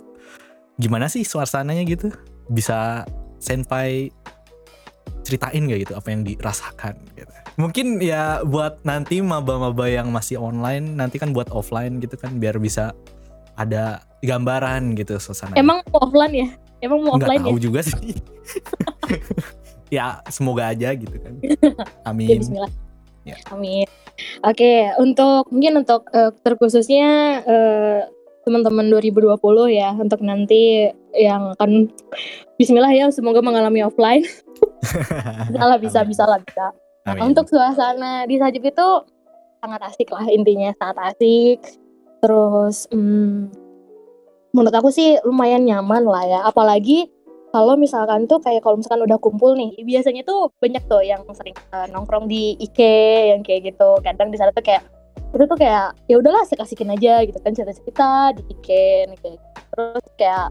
gimana 0.77 1.09
sih 1.09 1.25
suasananya 1.25 1.83
gitu? 1.85 2.13
Bisa 2.49 3.03
senpai 3.41 4.13
ceritain 5.25 5.65
gak 5.65 5.89
gitu 5.89 5.93
apa 5.97 6.07
yang 6.13 6.21
dirasakan 6.21 6.95
gitu. 7.17 7.31
Mungkin 7.57 7.97
ya 8.03 8.45
buat 8.45 8.83
nanti 8.85 9.23
maba-maba 9.23 9.89
yang 9.89 10.13
masih 10.13 10.37
online 10.37 10.97
nanti 10.97 11.17
kan 11.17 11.33
buat 11.33 11.49
offline 11.49 11.97
gitu 12.03 12.19
kan 12.19 12.37
biar 12.37 12.61
bisa 12.61 12.93
ada 13.55 14.03
gambaran 14.21 14.93
gitu 14.99 15.17
suasana. 15.17 15.55
Emang 15.57 15.81
mau 15.89 16.05
offline 16.05 16.33
ya? 16.35 16.49
Emang 16.83 16.99
mau 17.01 17.17
nggak 17.17 17.27
offline 17.31 17.41
ya? 17.41 17.47
tahu 17.49 17.57
juga 17.57 17.79
sih. 17.81 18.13
ya 19.95 20.19
semoga 20.29 20.69
aja 20.71 20.93
gitu 20.93 21.15
kan. 21.17 21.33
Ya, 22.05 22.13
Amin. 22.13 22.37
Ya. 23.25 23.35
Amin. 23.49 23.89
Oke, 24.47 24.91
untuk 24.99 25.51
mungkin 25.51 25.83
untuk 25.83 26.07
eh, 26.15 26.31
terkhususnya 26.43 27.41
eh, 27.43 27.99
teman-teman 28.45 28.87
2020 28.87 29.35
ya, 29.73 29.91
untuk 29.97 30.21
nanti 30.21 30.93
yang 31.17 31.57
akan 31.57 31.89
Bismillah 32.55 32.93
ya, 32.95 33.11
semoga 33.11 33.43
mengalami 33.43 33.83
offline. 33.83 34.23
Bisa 35.51 35.63
lah, 35.65 35.75
bisa, 35.81 35.99
bisa 36.07 36.23
lah, 36.23 36.39
bisa. 36.39 36.71
Nah, 37.03 37.19
Amin. 37.19 37.33
untuk 37.33 37.51
suasana 37.51 38.23
di 38.29 38.39
Sajib 38.39 38.63
itu 38.63 38.87
sangat 39.59 39.81
asik 39.91 40.07
lah 40.13 40.23
intinya, 40.29 40.71
sangat 40.77 41.11
asik. 41.11 41.59
Terus, 42.23 42.87
hmm, 42.93 43.51
menurut 44.55 44.71
aku 44.71 44.89
sih 44.93 45.19
lumayan 45.27 45.67
nyaman 45.67 46.05
lah 46.05 46.23
ya. 46.23 46.39
Apalagi 46.47 47.11
kalau 47.55 47.79
misalkan 47.79 48.27
tuh 48.27 48.43
kayak 48.43 48.67
kalau 48.67 48.75
misalkan 48.75 49.07
udah 49.07 49.15
kumpul 49.15 49.55
nih, 49.55 49.71
biasanya 49.87 50.27
tuh 50.27 50.51
banyak 50.59 50.83
tuh 50.91 50.99
yang 50.99 51.23
sering 51.31 51.55
eh, 51.55 51.87
nongkrong 51.87 52.27
di 52.27 52.59
IKE 52.59 53.31
yang 53.31 53.47
kayak 53.47 53.71
gitu. 53.71 53.95
Kadang 54.03 54.27
di 54.27 54.35
sana 54.35 54.51
tuh 54.51 54.59
kayak 54.59 54.83
itu 55.31 55.47
tuh 55.47 55.55
kayak 55.55 55.95
ya 56.11 56.19
udahlah 56.19 56.43
asik-asikin 56.43 56.91
aja 56.91 57.23
gitu 57.23 57.39
kan 57.39 57.55
cerita-cerita 57.55 58.35
di 58.35 58.43
nih, 58.43 59.15
kayak 59.23 59.39
gitu. 59.39 59.47
terus 59.71 60.05
kayak 60.19 60.47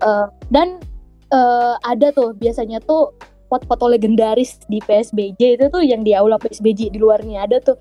eh, 0.00 0.26
dan 0.48 0.80
eh, 1.28 1.74
ada 1.84 2.08
tuh 2.08 2.32
biasanya 2.32 2.80
tuh 2.88 3.12
foto-foto 3.52 3.92
legendaris 3.92 4.64
di 4.72 4.80
PSBJ 4.80 5.60
itu 5.60 5.64
tuh 5.68 5.84
yang 5.84 6.00
di 6.00 6.16
aula 6.16 6.40
PSBJ 6.40 6.88
di 6.88 6.98
luarnya 7.00 7.44
ada 7.44 7.60
tuh 7.60 7.76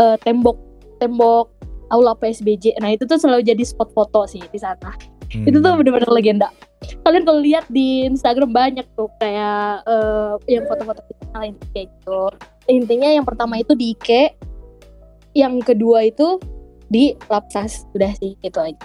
eh, 0.00 0.16
tembok 0.24 0.56
tembok 1.04 1.52
aula 1.92 2.16
PSBJ. 2.16 2.80
Nah 2.80 2.96
itu 2.96 3.04
tuh 3.04 3.20
selalu 3.20 3.44
jadi 3.44 3.60
spot 3.60 3.92
foto 3.92 4.24
sih 4.24 4.40
di 4.40 4.56
sana. 4.56 4.96
Itu 5.28 5.60
tuh 5.60 5.68
Hmm. 5.68 5.84
bener-bener 5.84 6.08
legenda. 6.08 6.48
Kalian 7.04 7.24
kalau 7.28 7.40
lihat 7.44 7.68
di 7.68 8.08
Instagram 8.08 8.50
banyak 8.50 8.86
tuh 8.96 9.12
kayak 9.20 9.84
eh, 9.84 10.32
yang 10.48 10.64
foto-foto 10.64 11.00
lain 11.36 11.54
kayak 11.72 11.92
gitu. 11.92 12.22
Intinya 12.66 13.08
yang 13.12 13.26
pertama 13.26 13.60
itu 13.60 13.76
di 13.76 13.92
IKE, 13.94 14.34
yang 15.36 15.60
kedua 15.60 16.08
itu 16.08 16.40
di 16.88 17.14
Lapsas. 17.28 17.84
Udah 17.92 18.10
sih 18.16 18.34
itu 18.40 18.58
aja. 18.58 18.80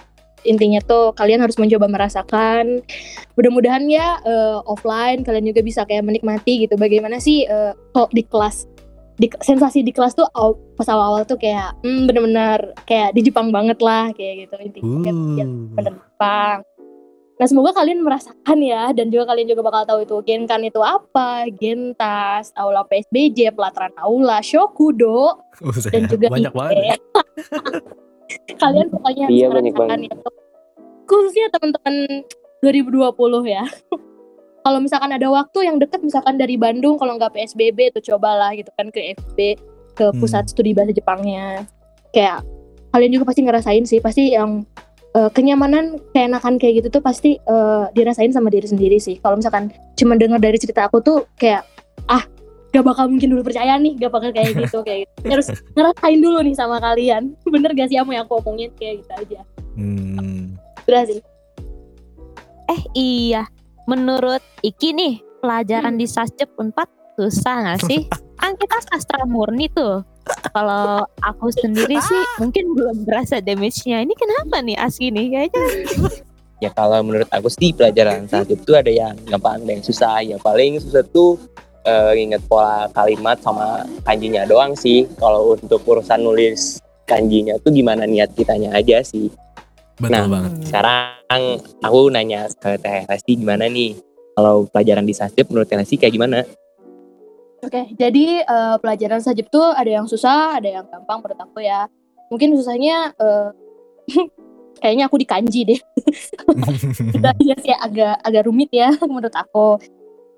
Intinya 0.46 0.78
tuh 0.84 1.10
kalian 1.16 1.42
harus 1.42 1.58
mencoba 1.58 1.90
merasakan. 1.90 2.84
Mudah-mudahan 3.34 3.88
ya 3.90 4.20
eh, 4.22 4.58
offline 4.68 5.24
kalian 5.24 5.50
juga 5.50 5.60
bisa 5.64 5.82
kayak 5.88 6.04
menikmati 6.06 6.68
gitu. 6.68 6.76
Bagaimana 6.78 7.18
sih 7.18 7.48
eh, 7.48 7.72
kalau 7.96 8.08
di 8.12 8.22
kelas 8.22 8.68
di 9.16 9.32
sensasi 9.40 9.80
di 9.80 9.96
kelas 9.96 10.12
tuh 10.12 10.28
aw- 10.36 10.60
pas 10.76 10.84
awal-awal 10.92 11.24
tuh 11.24 11.40
kayak 11.40 11.72
hmm, 11.80 12.04
bener-bener 12.04 12.76
kayak 12.84 13.16
di 13.16 13.24
Jepang 13.24 13.48
banget 13.48 13.80
lah 13.80 14.12
kayak 14.12 14.44
gitu 14.44 14.56
intinya 14.60 14.96
kayak 15.08 15.16
ya, 15.40 15.44
Uh. 15.48 15.72
bener 15.72 15.92
Jepang. 15.96 16.58
Nah 17.36 17.44
semoga 17.44 17.76
kalian 17.76 18.00
merasakan 18.00 18.58
ya 18.58 18.96
dan 18.96 19.12
juga 19.12 19.28
kalian 19.28 19.44
juga 19.46 19.60
bakal 19.60 19.82
tahu 19.84 19.98
itu 20.02 20.16
Genkan 20.24 20.64
itu 20.64 20.80
apa, 20.80 21.44
Gentas, 21.52 22.48
Aula 22.56 22.80
PSBJ, 22.82 23.52
pelataran 23.52 23.92
Aula, 24.00 24.40
Shokudo 24.40 25.44
Buset, 25.60 25.92
dan 25.92 26.08
juga 26.08 26.32
banyak 26.32 26.48
IKE. 26.48 26.56
banget. 26.56 27.00
kalian 28.62 28.88
pokoknya 28.88 29.22
harus 29.28 29.36
Iya, 29.36 29.46
merasakan 29.48 30.00
itu. 30.02 30.28
Khususnya 31.04 31.46
teman-teman 31.52 31.94
2020 32.62 33.12
ya. 33.46 33.64
kalau 34.64 34.78
misalkan 34.82 35.12
ada 35.12 35.28
waktu 35.28 35.58
yang 35.62 35.76
deket 35.78 36.02
misalkan 36.02 36.34
dari 36.34 36.58
Bandung 36.58 36.98
kalau 36.98 37.14
nggak 37.14 37.36
PSBB 37.36 37.94
tuh 37.94 38.02
cobalah 38.02 38.50
gitu 38.50 38.66
kan 38.74 38.90
ke 38.90 39.14
FB 39.14 39.38
ke 39.94 40.04
Hmm. 40.10 40.18
pusat 40.18 40.48
studi 40.48 40.72
bahasa 40.72 40.90
Jepangnya. 40.90 41.68
Kayak 42.10 42.42
kalian 42.90 43.12
juga 43.12 43.28
pasti 43.28 43.40
ngerasain 43.44 43.84
sih 43.84 44.00
pasti 44.00 44.32
yang 44.32 44.64
eh, 45.16 45.30
kenyamanan 45.32 45.96
keenakan 46.12 46.60
kayak 46.60 46.84
gitu 46.84 47.00
tuh 47.00 47.02
pasti 47.02 47.40
eh, 47.40 47.84
dirasain 47.96 48.30
sama 48.30 48.52
diri 48.52 48.68
sendiri 48.68 49.00
sih. 49.00 49.16
Kalau 49.18 49.40
misalkan 49.40 49.72
cuma 49.96 50.14
dengar 50.14 50.36
dari 50.36 50.60
cerita 50.60 50.84
aku 50.84 51.00
tuh 51.00 51.24
kayak 51.40 51.64
ah 52.06 52.20
gak 52.70 52.84
bakal 52.84 53.08
mungkin 53.08 53.32
dulu 53.32 53.40
percaya 53.40 53.80
nih 53.80 53.96
gak 53.96 54.12
bakal 54.12 54.28
kayak 54.30 54.52
gitu 54.52 54.84
kayak 54.84 55.08
gitu. 55.08 55.32
Harus 55.32 55.48
ngerasain 55.72 56.20
dulu 56.20 56.38
nih 56.44 56.52
sama 56.52 56.76
kalian. 56.76 57.32
Bener 57.48 57.72
gak 57.72 57.88
sih 57.88 57.96
apa 57.96 58.10
yang 58.12 58.28
aku 58.28 58.44
omongin 58.44 58.68
kayak 58.76 59.00
gitu 59.00 59.12
aja. 59.16 59.40
Hmm. 59.72 60.52
Udah 60.84 61.02
sih. 61.08 61.20
Eh 62.66 62.82
iya, 62.92 63.46
menurut 63.86 64.42
Iki 64.60 64.88
nih 64.92 65.14
pelajaran 65.40 65.94
Hmm. 65.94 66.00
di 66.02 66.06
Sasjep 66.10 66.50
Unpad 66.58 66.90
susah 67.16 67.54
nggak 67.64 67.80
sih? 67.86 68.00
kan 68.46 68.54
kita 68.54 68.78
sastra 68.86 69.26
murni 69.26 69.66
tuh. 69.74 70.06
Kalau 70.54 71.02
aku 71.18 71.50
sendiri 71.50 71.98
sih 71.98 72.22
mungkin 72.38 72.78
belum 72.78 73.02
berasa 73.02 73.42
damage-nya. 73.42 74.06
Ini 74.06 74.14
kenapa 74.14 74.62
nih 74.62 74.78
Aski 74.78 75.10
nih? 75.10 75.26
Kayaknya 75.34 75.62
Ya 76.64 76.70
kalau 76.72 77.04
menurut 77.04 77.28
aku 77.28 77.52
sih 77.52 77.74
pelajaran 77.76 78.24
saat 78.30 78.48
itu 78.48 78.72
ada 78.72 78.88
yang 78.88 79.12
gampang 79.26 79.60
ada 79.66 79.70
yang 79.76 79.82
susah. 79.82 80.22
Ya 80.22 80.38
paling 80.38 80.78
susah 80.78 81.02
tuh 81.10 81.36
eh, 81.82 82.22
ingat 82.22 82.46
pola 82.46 82.86
kalimat 82.94 83.36
sama 83.42 83.82
kanjinya 84.06 84.46
doang 84.46 84.78
sih. 84.78 85.10
Kalau 85.18 85.58
untuk 85.58 85.82
urusan 85.82 86.22
nulis 86.22 86.78
kanjinya 87.04 87.58
tuh 87.60 87.74
gimana 87.74 88.06
niat 88.06 88.30
kitanya 88.32 88.72
aja 88.72 89.02
sih. 89.02 89.28
Betul 89.98 90.12
Nah, 90.16 90.24
banget. 90.30 90.52
Sekarang 90.70 91.44
aku 91.82 91.98
nanya 92.14 92.46
ke 92.56 92.78
Teh 92.78 93.04
Resti 93.10 93.32
gimana 93.36 93.66
nih? 93.66 93.98
Kalau 94.38 94.64
pelajaran 94.70 95.04
di 95.04 95.12
Sasjep 95.12 95.50
menurut 95.50 95.66
Teh 95.68 95.76
Resti 95.76 95.98
kayak 95.98 96.14
gimana? 96.14 96.40
Oke, 97.66 97.82
jadi 97.98 98.46
eh, 98.46 98.76
pelajaran 98.78 99.18
sajib 99.18 99.50
tuh 99.50 99.74
ada 99.74 99.90
yang 99.90 100.06
susah, 100.06 100.54
ada 100.62 100.70
yang 100.70 100.86
gampang 100.86 101.18
menurut 101.18 101.40
aku 101.42 101.58
ya. 101.66 101.90
Mungkin 102.30 102.54
susahnya 102.54 103.10
eh, 103.18 103.50
kayaknya 104.82 105.10
aku 105.10 105.18
di 105.18 105.26
kanji 105.26 105.60
deh. 105.66 105.80
Aja 107.26 107.54
sih 107.58 107.74
agak 107.74 108.22
agak 108.22 108.46
rumit 108.46 108.70
ya 108.70 108.94
menurut 109.02 109.34
aku. 109.34 109.82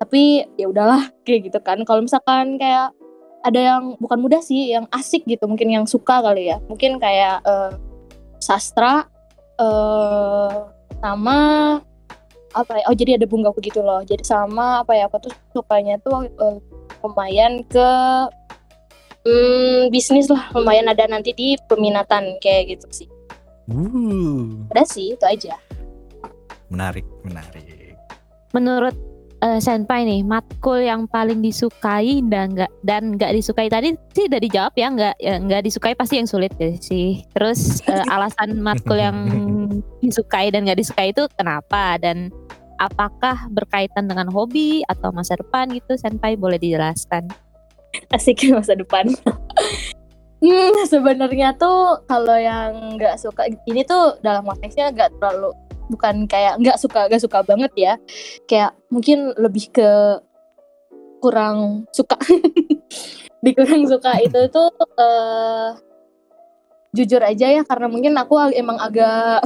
Tapi 0.01 0.41
ya 0.57 0.73
udahlah 0.73 1.13
kayak 1.21 1.53
gitu 1.53 1.59
kan. 1.61 1.77
Kalau 1.85 2.01
misalkan 2.01 2.57
kayak 2.57 2.97
ada 3.45 3.59
yang 3.61 3.83
bukan 4.01 4.17
mudah 4.25 4.41
sih, 4.41 4.73
yang 4.73 4.89
asik 4.89 5.21
gitu, 5.29 5.45
mungkin 5.45 5.69
yang 5.69 5.85
suka 5.85 6.25
kali 6.25 6.49
ya. 6.49 6.57
Mungkin 6.65 6.97
kayak 6.97 7.45
eh, 7.45 7.71
sastra 8.41 9.05
eh 9.61 10.57
sama 10.97 11.37
apa 12.57 12.73
ya? 12.81 12.83
Oh 12.89 12.95
jadi 12.97 13.21
ada 13.21 13.29
bungaku 13.29 13.61
gitu 13.61 13.85
loh. 13.85 14.01
Jadi 14.01 14.25
sama 14.25 14.81
apa 14.81 14.97
ya? 14.97 15.05
Aku 15.05 15.21
tuh 15.21 15.29
sukanya 15.53 16.01
tuh 16.01 16.25
eh, 16.25 16.57
lumayan 17.03 17.63
ke 17.67 17.89
hmm, 19.25 19.91
bisnis 19.93 20.27
lah. 20.27 20.51
Lumayan 20.55 20.91
ada 20.91 21.05
nanti 21.07 21.31
di 21.35 21.55
peminatan 21.67 22.37
kayak 22.43 22.77
gitu 22.77 22.87
sih. 22.91 23.09
Uh, 23.69 24.65
Ada 24.73 24.83
sih 24.89 25.13
itu 25.13 25.25
aja. 25.25 25.55
menarik, 26.69 27.05
menarik. 27.25 27.65
menurut 28.53 28.93
eh, 29.41 29.57
Senpai 29.57 30.05
nih, 30.05 30.21
matkul 30.21 30.85
yang 30.85 31.09
paling 31.09 31.41
disukai 31.41 32.21
dan 32.29 32.53
nggak 32.53 32.71
dan 32.85 33.17
nggak 33.17 33.33
disukai 33.33 33.69
tadi 33.69 33.97
sih 34.13 34.29
udah 34.29 34.41
dijawab 34.41 34.73
ya 34.77 34.87
nggak 34.93 35.15
ya, 35.17 35.33
nggak 35.41 35.61
disukai 35.65 35.93
pasti 35.97 36.21
yang 36.21 36.29
sulit 36.29 36.53
ya 36.61 36.75
sih. 36.77 37.25
Terus 37.33 37.81
eh, 37.89 38.05
alasan 38.13 38.61
matkul 38.61 39.01
yang 39.01 39.17
disukai 40.01 40.53
dan 40.53 40.65
nggak 40.67 40.77
disukai 40.77 41.09
itu 41.09 41.25
kenapa 41.33 41.97
dan 41.97 42.29
apakah 42.79 43.51
berkaitan 43.51 44.07
dengan 44.07 44.31
hobi 44.31 44.81
atau 44.87 45.11
masa 45.11 45.35
depan 45.35 45.69
gitu 45.75 45.99
Senpai 45.99 46.39
boleh 46.39 46.57
dijelaskan? 46.57 47.27
asik 48.13 48.49
masa 48.57 48.77
depan. 48.77 49.09
hmm, 50.41 50.85
sebenarnya 50.87 51.55
tuh 51.57 52.03
kalau 52.05 52.37
yang 52.37 52.97
nggak 52.97 53.17
suka 53.19 53.49
ini 53.67 53.81
tuh 53.85 54.17
dalam 54.21 54.45
konteksnya 54.45 54.93
nggak 54.93 55.11
terlalu 55.19 55.51
bukan 55.89 56.29
kayak 56.29 56.61
nggak 56.61 56.77
suka 56.77 57.09
nggak 57.09 57.23
suka 57.23 57.39
banget 57.45 57.71
ya. 57.75 57.93
Kayak 58.45 58.77
mungkin 58.93 59.33
lebih 59.37 59.73
ke 59.73 59.89
kurang 61.19 61.89
suka. 61.91 62.15
Di 63.43 63.55
kurang 63.55 63.87
suka 63.87 64.19
itu 64.19 64.39
tuh 64.51 64.69
eh, 64.99 65.69
jujur 66.91 67.21
aja 67.21 67.47
ya 67.53 67.61
karena 67.63 67.87
mungkin 67.87 68.17
aku 68.17 68.35
emang 68.53 68.81
agak 68.81 69.45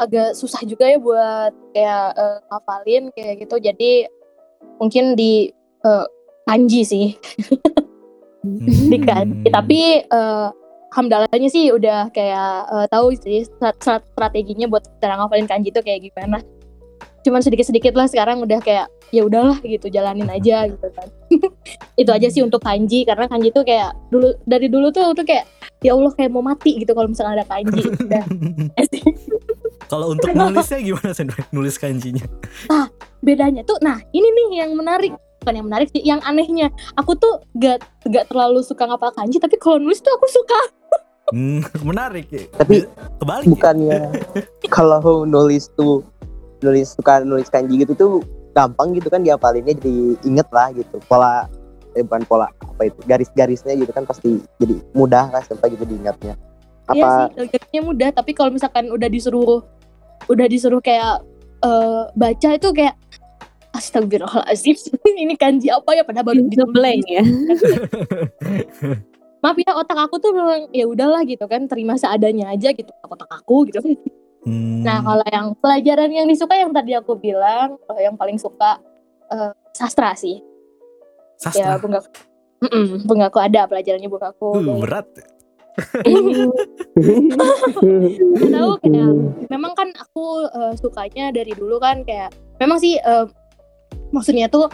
agak 0.00 0.32
susah 0.32 0.64
juga 0.64 0.88
ya 0.88 0.96
buat 0.96 1.52
kayak 1.70 2.06
eh, 2.16 2.38
ngafalin 2.48 3.04
kayak 3.12 3.34
gitu. 3.44 3.56
Jadi 3.60 3.92
mungkin 4.80 5.12
di 5.12 5.52
eh, 5.84 6.06
kanji 6.44 6.82
sih. 6.82 7.06
Di 8.64 8.98
kanji 8.98 9.46
Hmm. 9.46 9.52
tapi 9.52 9.80
eh 10.00 10.48
hamdalahnya 10.90 11.46
sih 11.46 11.70
udah 11.70 12.08
kayak 12.10 12.52
eh, 12.66 12.86
tahu 12.88 13.12
sih 13.14 13.44
strat- 13.44 13.78
strat- 13.78 14.08
strateginya 14.10 14.66
buat 14.66 14.82
cara 14.98 15.20
ngafalin 15.20 15.46
kanji 15.46 15.68
itu 15.68 15.84
kayak 15.84 16.08
gimana. 16.08 16.40
Cuman 17.20 17.44
sedikit-sedikit 17.44 17.92
lah 17.92 18.08
sekarang 18.08 18.40
udah 18.40 18.64
kayak 18.64 18.88
ya 19.12 19.26
udahlah 19.26 19.60
gitu 19.60 19.92
jalanin 19.92 20.30
aja 20.32 20.64
gitu 20.64 20.88
kan. 20.88 21.08
Itu 22.00 22.10
aja 22.14 22.30
sih 22.32 22.40
untuk 22.40 22.64
kanji 22.64 23.04
karena 23.04 23.28
kanji 23.28 23.52
tuh 23.52 23.60
kayak 23.60 23.92
dulu 24.08 24.32
dari 24.48 24.72
dulu 24.72 24.88
tuh 24.88 25.12
tuh 25.12 25.26
kayak 25.26 25.44
ya 25.82 25.92
Allah 25.92 26.14
kayak 26.16 26.30
mau 26.32 26.40
mati 26.40 26.80
gitu 26.80 26.96
kalau 26.96 27.12
misalnya 27.12 27.42
ada 27.42 27.46
kanji. 27.46 27.82
Udah 28.08 28.24
Kalau 29.90 30.14
untuk 30.14 30.30
nulisnya 30.38 30.78
gimana 30.78 31.10
Senpai? 31.10 31.42
Nulis 31.54 31.74
kanjinya. 31.76 32.24
bedanya 33.20 33.60
tuh 33.60 33.76
nah 33.84 34.00
ini 34.16 34.24
nih 34.24 34.64
yang 34.64 34.72
menarik 34.72 35.12
bukan 35.40 35.54
yang 35.54 35.66
menarik 35.68 35.92
sih 35.92 36.00
yang 36.00 36.24
anehnya 36.24 36.72
aku 36.96 37.12
tuh 37.12 37.44
gak 37.52 37.84
gak 38.08 38.32
terlalu 38.32 38.64
suka 38.64 38.88
ngapal 38.88 39.12
kanji 39.12 39.36
tapi 39.36 39.60
kalau 39.60 39.76
nulis 39.76 40.00
tuh 40.00 40.12
aku 40.14 40.24
suka 40.24 40.60
Hmm, 41.30 41.62
menarik 41.86 42.26
ya. 42.26 42.42
Tapi 42.58 42.82
kebalik. 43.22 43.46
ya? 43.46 43.50
bukannya 43.52 44.00
kalau 44.66 45.22
nulis 45.22 45.70
tuh 45.78 46.02
nulis 46.58 46.90
suka 46.90 47.22
nulis 47.22 47.46
kanji 47.46 47.86
gitu 47.86 47.94
tuh 47.94 48.12
gampang 48.50 48.90
gitu 48.92 49.06
kan 49.06 49.22
diapalinnya 49.22 49.78
jadi 49.78 50.18
inget 50.26 50.48
lah 50.50 50.74
gitu 50.74 50.98
pola 51.06 51.46
eh 51.94 52.02
bukan 52.02 52.26
pola 52.26 52.50
apa 52.58 52.82
itu 52.82 52.98
garis-garisnya 53.06 53.78
gitu 53.78 53.94
kan 53.94 54.02
pasti 54.02 54.42
jadi 54.58 54.74
mudah 54.90 55.30
lah 55.30 55.42
sampai 55.46 55.70
gitu 55.70 55.86
diingatnya 55.86 56.34
Iya 56.90 57.06
apa 57.06 57.30
sih, 57.30 57.38
logatnya 57.38 57.80
mudah, 57.80 58.08
tapi 58.10 58.34
kalau 58.34 58.50
misalkan 58.50 58.90
udah 58.90 59.06
disuruh 59.06 59.62
udah 60.30 60.46
disuruh 60.46 60.78
kayak 60.78 61.26
eh, 61.60 62.02
baca 62.14 62.48
itu 62.54 62.68
kayak 62.70 62.94
astagfirullahaladzim 63.70 64.76
ini 65.22 65.34
kanji 65.34 65.68
apa 65.68 65.90
ya 65.92 66.02
pada 66.02 66.22
baru 66.22 66.46
Itu 66.46 66.64
blank 66.70 67.02
ya. 67.06 67.22
maaf 69.40 69.56
ya 69.56 69.72
otak 69.72 69.96
aku 69.96 70.20
tuh 70.20 70.32
memang 70.36 70.68
ya 70.70 70.84
udahlah 70.84 71.24
gitu 71.24 71.44
kan 71.44 71.64
terima 71.64 71.96
seadanya 71.96 72.52
aja 72.52 72.70
gitu 72.70 72.90
otak 73.04 73.30
aku 73.30 73.68
gitu 73.68 73.80
Hmm. 74.40 74.80
nah 74.80 75.04
kalau 75.04 75.20
yang 75.28 75.52
pelajaran 75.52 76.08
yang 76.08 76.24
disuka 76.24 76.56
yang 76.56 76.72
tadi 76.72 76.96
aku 76.96 77.12
bilang 77.12 77.76
eh, 77.92 78.08
yang 78.08 78.16
paling 78.16 78.40
suka 78.40 78.80
eh, 79.28 79.52
sastra 79.76 80.16
sih 80.16 80.40
ya 81.44 81.44
sastra. 81.44 81.76
bunga 81.76 82.00
Mm-mm, 82.64 83.04
bungaku 83.04 83.36
ada 83.36 83.68
pelajarannya 83.68 84.08
bungaku 84.08 84.64
Uh, 84.64 84.80
berat. 84.80 85.04
Tahu 88.50 88.72
kayak 88.82 89.10
memang 89.48 89.72
kan 89.74 89.88
aku 89.96 90.46
eh, 90.50 90.74
sukanya 90.76 91.32
dari 91.32 91.52
dulu 91.54 91.80
kan 91.80 92.02
kayak 92.04 92.34
memang 92.60 92.78
sih 92.78 92.98
eh, 92.98 93.26
maksudnya 94.10 94.50
tuh 94.50 94.68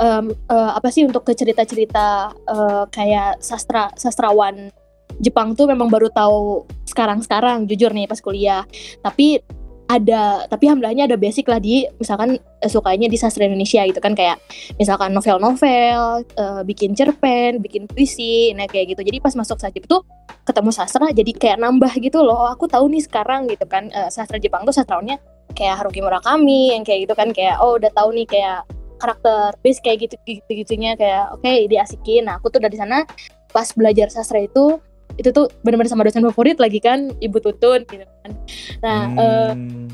em, 0.00 0.32
eh, 0.32 0.70
apa 0.74 0.88
sih 0.90 1.04
untuk 1.04 1.24
ke 1.24 1.32
cerita-cerita 1.36 2.32
eh, 2.34 2.84
kayak 2.90 3.40
sastra 3.44 3.92
sastrawan 3.94 4.72
Jepang 5.18 5.58
tuh 5.58 5.66
memang 5.66 5.90
baru 5.90 6.12
tahu 6.14 6.62
sekarang-sekarang 6.86 7.66
jujur 7.66 7.90
nih 7.90 8.06
pas 8.06 8.22
kuliah. 8.22 8.62
Tapi 9.02 9.42
ada 9.88 10.44
tapi 10.52 10.68
alhamdulillahnya 10.68 11.08
ada 11.08 11.16
basic 11.16 11.48
lah 11.48 11.56
di 11.56 11.88
misalkan 11.96 12.36
eh, 12.36 12.70
sukanya 12.70 13.08
di 13.08 13.16
sastra 13.16 13.48
Indonesia 13.48 13.80
gitu 13.88 13.98
kan 14.04 14.12
kayak 14.12 14.36
misalkan 14.76 15.16
novel-novel 15.16 16.28
eh, 16.28 16.62
bikin 16.68 16.92
cerpen 16.92 17.64
bikin 17.64 17.88
puisi 17.88 18.52
nah 18.52 18.68
kayak 18.68 18.92
gitu. 18.94 19.00
Jadi 19.00 19.18
pas 19.24 19.32
masuk 19.32 19.56
sajib 19.56 19.88
tuh 19.88 20.04
ketemu 20.44 20.70
sastra 20.72 21.08
jadi 21.08 21.32
kayak 21.32 21.58
nambah 21.64 21.92
gitu 22.04 22.20
loh 22.20 22.36
oh, 22.36 22.50
aku 22.52 22.68
tahu 22.68 22.92
nih 22.92 23.00
sekarang 23.00 23.48
gitu 23.48 23.64
kan. 23.64 23.88
Eh, 23.88 24.12
sastra 24.12 24.36
Jepang 24.36 24.68
tuh 24.68 24.76
sastrawannya 24.76 25.16
kayak 25.56 25.80
Haruki 25.80 26.04
Murakami 26.04 26.76
yang 26.76 26.84
kayak 26.84 27.08
gitu 27.08 27.14
kan 27.16 27.32
kayak 27.32 27.56
oh 27.64 27.80
udah 27.80 27.88
tahu 27.96 28.12
nih 28.12 28.28
kayak 28.28 28.68
karakter 29.00 29.54
base 29.62 29.80
kayak 29.80 30.04
gitu 30.04 30.14
gitu 30.28 30.50
gitunya 30.52 31.00
kayak 31.00 31.32
oke 31.32 31.52
diasikin. 31.72 32.28
Nah 32.28 32.36
aku 32.36 32.52
tuh 32.52 32.60
dari 32.60 32.76
sana 32.76 33.08
pas 33.48 33.72
belajar 33.72 34.12
sastra 34.12 34.44
itu 34.44 34.76
itu 35.18 35.28
tuh 35.34 35.50
benar-benar 35.66 35.90
sama 35.90 36.06
dosen 36.06 36.22
favorit 36.22 36.56
lagi 36.56 36.78
kan 36.78 37.10
ibu 37.18 37.38
tutun 37.42 37.82
gitu 37.84 38.06
kan. 38.22 38.30
Nah 38.80 38.98
Hmm. 39.12 39.90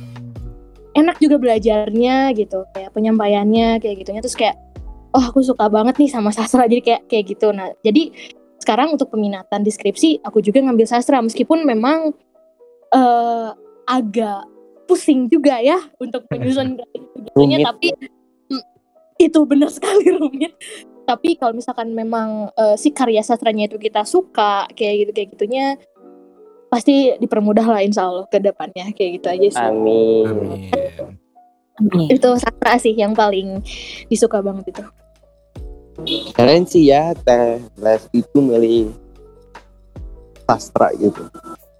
enak 0.95 1.17
juga 1.19 1.41
belajarnya 1.41 2.31
gitu 2.37 2.69
kayak 2.71 2.93
penyampaiannya 2.93 3.81
kayak 3.83 4.05
gitunya. 4.05 4.21
Terus 4.23 4.37
kayak 4.37 4.57
oh 5.17 5.25
aku 5.25 5.41
suka 5.41 5.67
banget 5.73 5.97
nih 5.99 6.11
sama 6.13 6.31
sastra. 6.31 6.69
Jadi 6.69 6.85
kayak 6.85 7.03
kayak 7.09 7.25
gitu. 7.35 7.51
Nah 7.51 7.73
jadi 7.81 8.13
sekarang 8.61 8.95
untuk 8.95 9.11
peminatan 9.11 9.65
deskripsi 9.65 10.21
aku 10.23 10.45
juga 10.45 10.61
ngambil 10.63 10.87
sastra. 10.87 11.19
Meskipun 11.25 11.65
memang 11.65 12.13
eh 12.93 13.51
agak 13.85 14.45
pusing 14.85 15.27
juga 15.33 15.59
ya 15.65 15.81
untuk 15.97 16.29
menyusun 16.29 16.77
gitunya 17.17 17.59
Rumit. 17.65 17.67
tapi 17.67 17.89
mm, 18.53 18.65
itu 19.17 19.41
benar 19.49 19.73
sekali 19.73 20.13
rumit 20.21 20.53
tapi 21.05 21.37
kalau 21.37 21.53
misalkan 21.53 21.93
memang 21.93 22.49
eh, 22.51 22.77
si 22.77 22.91
karya 22.91 23.21
sastranya 23.21 23.69
itu 23.69 23.77
kita 23.77 24.03
suka 24.03 24.65
kayak 24.73 24.95
gitu 25.05 25.11
kayak 25.13 25.29
gitunya 25.33 25.67
pasti 26.67 27.15
dipermudah 27.17 27.65
lah 27.65 27.81
insya 27.81 28.05
Allah 28.05 28.27
ke 28.27 28.41
depannya 28.41 28.91
kayak 28.91 29.21
gitu 29.21 29.27
aja 29.29 29.49
sih 29.53 29.63
amin 29.63 30.27
Amin. 30.27 30.63
Amin. 31.75 32.07
itu 32.09 32.29
sastra 32.35 32.79
sih 32.79 32.93
yang 32.93 33.13
paling 33.13 33.61
disuka 34.07 34.41
banget 34.41 34.73
itu 34.73 34.83
keren 36.33 36.65
sih 36.65 36.91
ya 36.91 37.15
teh 37.15 37.63
les 37.79 38.03
itu 38.11 38.39
milih 38.39 38.91
sastra 40.45 40.91
gitu 40.95 41.25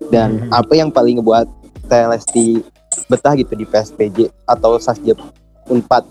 dan 0.09 0.47
Hmm. 0.47 0.53
apa 0.53 0.73
yang 0.75 0.91
paling 0.91 1.19
ngebuat 1.19 1.49
teh 1.87 2.05
Lesti 2.07 2.61
betah 3.09 3.35
gitu 3.35 3.53
di 3.53 3.65
PSPJ 3.65 4.31
atau 4.47 4.79
Sasjep 4.79 5.19
Unpad 5.67 6.05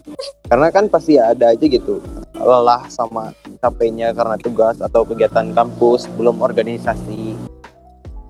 karena 0.45 0.67
kan 0.67 0.89
pasti 0.89 1.15
ada 1.15 1.53
aja 1.53 1.61
gitu 1.61 2.01
lelah 2.43 2.83
sama 2.87 3.31
capeknya 3.57 4.11
karena 4.11 4.35
tugas 4.37 4.77
atau 4.77 5.03
kegiatan 5.03 5.51
kampus 5.51 6.07
belum 6.13 6.39
organisasi 6.39 7.35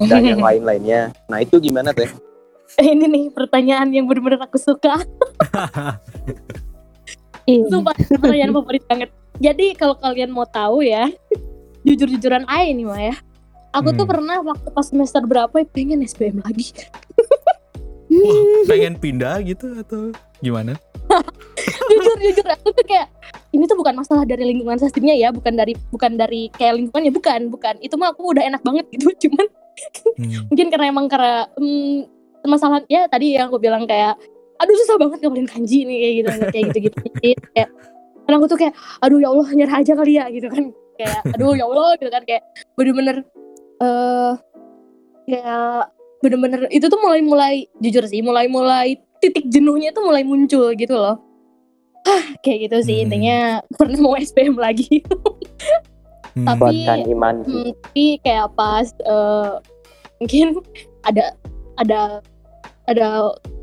dan 0.06 0.22
yang 0.24 0.42
lain-lainnya 0.48 1.10
nah 1.26 1.40
itu 1.40 1.58
gimana 1.58 1.92
teh 1.92 2.10
ini 2.76 3.06
nih 3.06 3.26
pertanyaan 3.30 3.90
yang 3.90 4.06
benar-benar 4.06 4.46
aku 4.46 4.58
suka 4.58 4.98
Iya. 7.44 7.68
sumpah 7.68 7.92
pertanyaan 7.92 8.56
favorit 8.56 8.84
banget 8.88 9.10
jadi 9.36 9.76
kalau 9.76 10.00
kalian 10.00 10.32
mau 10.32 10.48
tahu 10.48 10.80
ya 10.80 11.12
jujur-jujuran 11.84 12.48
aja 12.48 12.72
nih 12.72 12.88
Maya 12.88 13.16
aku 13.76 13.92
tuh 13.92 14.08
Hmm. 14.08 14.14
pernah 14.16 14.38
waktu 14.40 14.70
pas 14.72 14.88
semester 14.88 15.20
berapa 15.22 15.52
ya 15.52 15.68
pengen 15.68 16.00
SBM 16.02 16.40
lagi 16.40 16.72
Wah, 18.08 18.64
pengen 18.72 18.96
pindah 18.96 19.44
gitu 19.44 19.76
atau 19.76 20.16
gimana? 20.40 20.80
jujur 21.92 22.18
jujur. 22.20 22.48
Aku 22.48 22.70
tuh 22.74 22.86
kayak 22.86 23.08
ini 23.54 23.64
tuh 23.70 23.78
bukan 23.78 23.94
masalah 23.94 24.26
dari 24.26 24.44
lingkungan 24.50 24.82
sastrinya 24.82 25.14
ya 25.14 25.30
bukan 25.30 25.54
dari 25.54 25.78
bukan 25.94 26.18
dari 26.18 26.50
kayak 26.54 26.80
lingkungannya 26.80 27.14
bukan 27.14 27.40
bukan. 27.54 27.76
Itu 27.82 27.96
mah 28.00 28.14
aku 28.16 28.34
udah 28.34 28.44
enak 28.46 28.62
banget 28.66 28.86
gitu 28.94 29.10
cuman 29.30 29.48
Hmm. 30.14 30.46
mungkin 30.54 30.68
karena 30.70 30.86
emang 30.94 31.10
karena 31.10 31.50
hmm, 31.58 32.06
masalah 32.46 32.86
ya 32.86 33.10
tadi 33.10 33.34
yang 33.34 33.50
aku 33.50 33.58
bilang 33.58 33.90
kayak 33.90 34.14
aduh 34.62 34.76
susah 34.86 35.02
banget 35.02 35.26
ngapalin 35.26 35.50
kanji 35.50 35.90
nih 35.90 35.98
kayak 35.98 36.14
gitu 36.14 36.30
kayak 36.30 36.66
gitu 36.70 36.80
gitu 36.90 36.98
kayak 37.58 37.70
kadang 38.24 38.40
aku 38.40 38.48
tuh 38.54 38.60
kayak 38.62 38.74
aduh 39.02 39.20
ya 39.20 39.28
Allah 39.34 39.48
nyerah 39.52 39.76
aja 39.82 39.94
kali 39.98 40.14
ya 40.16 40.26
gitu 40.30 40.48
kan. 40.48 40.64
Kayak 40.94 41.20
aduh 41.34 41.52
ya 41.58 41.66
Allah 41.66 41.90
gitu 41.98 42.12
kan. 42.14 42.24
Kayak 42.24 42.44
bener-bener 42.78 43.18
eh 43.82 44.34
kayak 45.28 45.93
bener-bener 46.24 46.72
itu 46.72 46.88
tuh 46.88 46.96
mulai-mulai 46.98 47.68
jujur 47.78 48.08
sih 48.08 48.24
mulai-mulai 48.24 48.96
titik 49.20 49.44
jenuhnya 49.46 49.92
tuh 49.92 50.08
mulai 50.08 50.24
muncul 50.24 50.72
gitu 50.72 50.96
loh 50.96 51.20
Hah, 52.04 52.36
kayak 52.40 52.68
gitu 52.68 52.78
sih 52.82 52.98
Hmm. 52.98 53.06
intinya 53.06 53.38
pernah 53.76 54.00
mau 54.00 54.16
SPM 54.16 54.56
lagi 54.56 55.04
Hmm. 56.34 56.50
Tapi- 56.50 56.88
iman 57.14 57.46
Hmm, 57.46 57.70
tapi 57.78 58.18
kayak 58.20 58.58
pas 58.58 58.90
eh, 58.90 59.52
mungkin 60.18 60.58
ada 61.04 61.38
ada 61.78 62.24
ada 62.90 63.08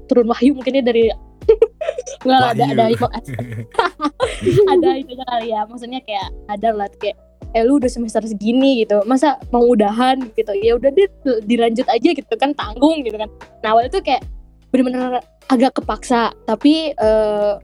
turun 0.07 0.31
wahyu 0.31 0.55
mungkinnya 0.55 0.85
dari 0.85 1.11
nggak 2.23 2.55
ada 2.55 2.65
ada 2.71 2.85
ada 4.73 4.91
itu 4.95 5.13
kali 5.19 5.51
ya 5.51 5.67
maksudnya 5.67 5.99
kayak 6.05 6.31
ada 6.47 6.69
lah 6.71 6.87
kayak 6.95 7.19
eh 7.51 7.63
lu 7.67 7.83
udah 7.83 7.91
semester 7.91 8.23
segini 8.23 8.87
gitu 8.87 9.03
masa 9.07 9.39
mau 9.51 9.63
udahan 9.67 10.21
gitu? 10.39 10.53
Ya 10.61 10.79
udah 10.79 10.91
deh 10.95 11.09
dilanjut 11.47 11.87
aja 11.91 12.11
gitu 12.15 12.35
kan 12.39 12.55
tanggung 12.55 13.03
gitu 13.03 13.19
kan. 13.19 13.31
Nah 13.63 13.69
awalnya 13.75 13.91
tuh 13.99 14.03
kayak 14.05 14.23
bener-bener 14.71 15.19
agak 15.51 15.83
kepaksa 15.83 16.31
tapi 16.47 16.95
eh, 16.95 17.55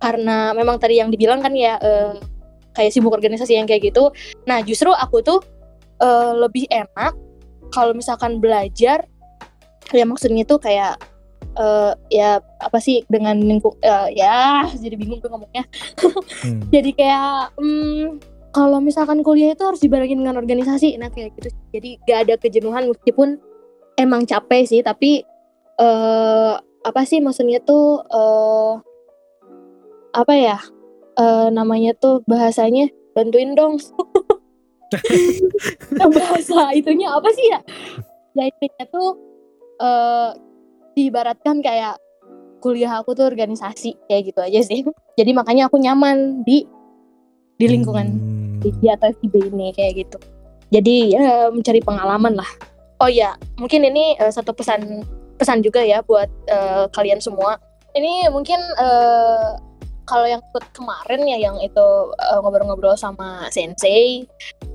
karena 0.00 0.56
memang 0.56 0.80
tadi 0.80 1.02
yang 1.02 1.10
dibilang 1.12 1.42
kan 1.42 1.52
ya 1.52 1.76
eh, 1.82 2.14
kayak 2.72 2.94
sibuk 2.94 3.12
organisasi 3.12 3.58
yang 3.58 3.66
kayak 3.66 3.90
gitu. 3.90 4.14
Nah 4.46 4.62
justru 4.62 4.94
aku 4.94 5.20
tuh 5.20 5.38
eh, 6.00 6.32
lebih 6.38 6.70
enak 6.70 7.12
kalau 7.74 7.94
misalkan 7.94 8.38
belajar 8.38 9.06
ya 9.90 10.04
maksudnya 10.06 10.46
tuh 10.46 10.62
kayak 10.62 10.98
eh, 11.58 11.92
ya 12.14 12.38
apa 12.62 12.78
sih 12.78 13.02
dengan 13.10 13.36
lingkup 13.42 13.74
eh, 13.82 14.22
ya 14.22 14.64
jadi 14.82 14.94
bingung 14.94 15.18
tuh 15.18 15.30
ngomongnya. 15.30 15.66
Hmm. 16.40 16.64
jadi 16.72 16.90
kayak 16.96 17.52
hmm, 17.60 18.16
kalau 18.50 18.82
misalkan 18.82 19.22
kuliah 19.22 19.54
itu 19.54 19.62
harus 19.62 19.78
dibarengin 19.82 20.22
dengan 20.22 20.38
organisasi. 20.38 20.98
Nah 20.98 21.10
kayak 21.10 21.38
gitu 21.38 21.48
jadi 21.70 21.90
gak 22.06 22.18
ada 22.26 22.34
kejenuhan 22.38 22.90
meskipun 22.90 23.38
emang 23.94 24.26
capek 24.26 24.66
sih 24.66 24.80
tapi 24.82 25.22
eh 25.80 26.54
apa 26.80 27.00
sih 27.04 27.22
maksudnya 27.22 27.62
tuh 27.62 28.02
eh 28.04 28.74
apa 30.10 30.34
ya 30.34 30.58
eh 31.18 31.48
namanya 31.54 31.94
tuh 31.94 32.22
bahasanya 32.26 32.90
bantuin 33.14 33.54
dong. 33.54 33.78
Bahasa 36.18 36.74
itunya 36.74 37.14
apa 37.14 37.30
sih 37.30 37.46
ya? 37.46 37.60
Ya 38.34 38.42
intinya 38.50 38.84
tuh 38.90 39.08
eh 39.78 40.30
diibaratkan 40.98 41.62
kayak 41.62 42.02
kuliah 42.60 43.00
aku 43.00 43.16
tuh 43.16 43.24
organisasi 43.30 43.96
kayak 44.10 44.34
gitu 44.34 44.40
aja 44.42 44.60
sih. 44.66 44.82
Jadi 45.14 45.30
makanya 45.30 45.70
aku 45.70 45.78
nyaman 45.78 46.42
di 46.42 46.66
di 47.60 47.66
lingkungan. 47.68 48.08
Hmm. 48.08 48.29
Di 48.60 48.86
atau 48.86 49.08
FIB 49.16 49.50
ini 49.50 49.72
kayak 49.72 50.06
gitu. 50.06 50.18
Jadi 50.70 51.16
ya 51.16 51.50
mencari 51.50 51.80
pengalaman 51.82 52.38
lah. 52.38 52.50
Oh 53.00 53.10
ya, 53.10 53.34
mungkin 53.56 53.82
ini 53.88 54.14
eh, 54.20 54.30
satu 54.30 54.52
pesan 54.52 55.02
pesan 55.40 55.64
juga 55.64 55.80
ya 55.82 56.04
buat 56.04 56.28
eh, 56.46 56.84
kalian 56.92 57.18
semua. 57.18 57.58
Ini 57.96 58.30
mungkin 58.30 58.60
eh, 58.60 59.50
kalau 60.06 60.26
yang 60.26 60.42
ikut 60.52 60.64
kemarin 60.74 61.22
ya 61.26 61.38
yang 61.38 61.56
itu 61.62 61.86
ngobrol-ngobrol 62.42 62.98
sama 62.98 63.46
sensei. 63.54 64.26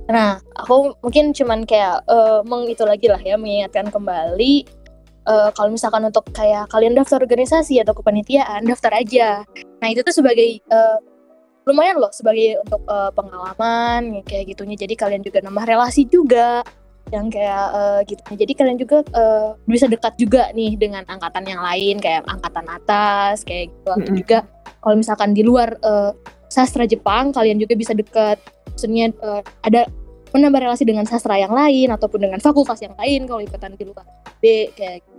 Nah, 0.07 0.37
aku 0.55 0.93
mungkin 1.01 1.33
cuman 1.33 1.65
kayak 1.65 2.05
eh, 2.05 2.39
meng 2.45 2.69
itu 2.69 2.83
lagi 2.85 3.07
lah 3.09 3.21
ya 3.21 3.35
mengingatkan 3.35 3.89
kembali 3.89 4.65
eh, 5.25 5.49
kalau 5.53 5.69
misalkan 5.73 6.05
untuk 6.07 6.27
kayak 6.31 6.69
kalian 6.69 6.93
daftar 6.93 7.21
organisasi 7.21 7.81
atau 7.81 7.93
kepanitiaan 7.97 8.65
daftar 8.65 8.93
aja. 8.95 9.43
Nah, 9.81 9.87
itu 9.89 10.05
tuh 10.05 10.13
sebagai 10.13 10.61
eh, 10.61 10.97
lumayan 11.65 11.97
loh 11.97 12.13
sebagai 12.13 12.61
untuk 12.61 12.81
eh, 12.85 13.11
pengalaman 13.11 14.01
ya, 14.17 14.21
kayak 14.23 14.45
gitunya. 14.53 14.77
Jadi 14.77 14.93
kalian 14.93 15.21
juga 15.25 15.41
nambah 15.41 15.65
relasi 15.65 16.05
juga 16.05 16.61
yang 17.13 17.29
kayak 17.29 17.67
eh, 17.73 17.99
gitu. 18.09 18.21
Jadi 18.21 18.53
kalian 18.53 18.77
juga 18.77 18.97
eh, 19.01 19.49
bisa 19.65 19.85
dekat 19.89 20.13
juga 20.17 20.53
nih 20.53 20.77
dengan 20.77 21.03
angkatan 21.05 21.45
yang 21.45 21.61
lain 21.61 21.97
kayak 21.97 22.25
angkatan 22.29 22.65
atas 22.69 23.41
kayak 23.41 23.73
gitu. 23.73 23.89
Atau 23.89 24.09
Mm-mm. 24.13 24.21
juga 24.21 24.37
kalau 24.79 24.95
misalkan 24.95 25.33
di 25.33 25.41
luar 25.41 25.73
eh, 25.81 26.11
sastra 26.49 26.85
Jepang 26.85 27.33
kalian 27.33 27.57
juga 27.57 27.73
bisa 27.73 27.97
dekat. 27.97 28.37
Maksudnya 28.69 29.09
eh, 29.09 29.41
ada 29.65 29.89
menambah 30.35 30.67
relasi 30.67 30.83
dengan 30.83 31.07
sastra 31.07 31.39
yang 31.39 31.55
lain 31.55 31.89
ataupun 31.95 32.29
dengan 32.29 32.39
fakultas 32.43 32.83
yang 32.83 32.93
lain 32.99 33.25
kalau 33.25 33.41
ikutan 33.41 33.73
di 33.73 33.85
luar. 33.87 34.05
B 34.43 34.69
kayak 34.77 35.01
gitu. 35.01 35.15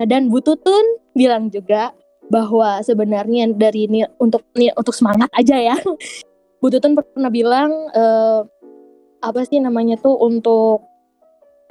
Nah, 0.00 0.06
dan 0.08 0.32
Bu 0.32 0.40
Tutun 0.40 0.96
bilang 1.12 1.52
juga 1.52 1.92
bahwa 2.30 2.78
sebenarnya 2.80 3.50
dari 3.50 3.90
ini 3.90 4.06
untuk 4.22 4.46
ini 4.54 4.70
untuk 4.78 4.94
semangat 4.94 5.28
aja 5.34 5.58
ya. 5.58 5.76
Bu 6.60 6.70
Tutun 6.70 6.94
pernah 6.94 7.32
bilang 7.32 7.70
eh, 7.90 8.40
apa 9.20 9.40
sih 9.44 9.58
namanya 9.58 9.98
tuh 9.98 10.14
untuk 10.16 10.86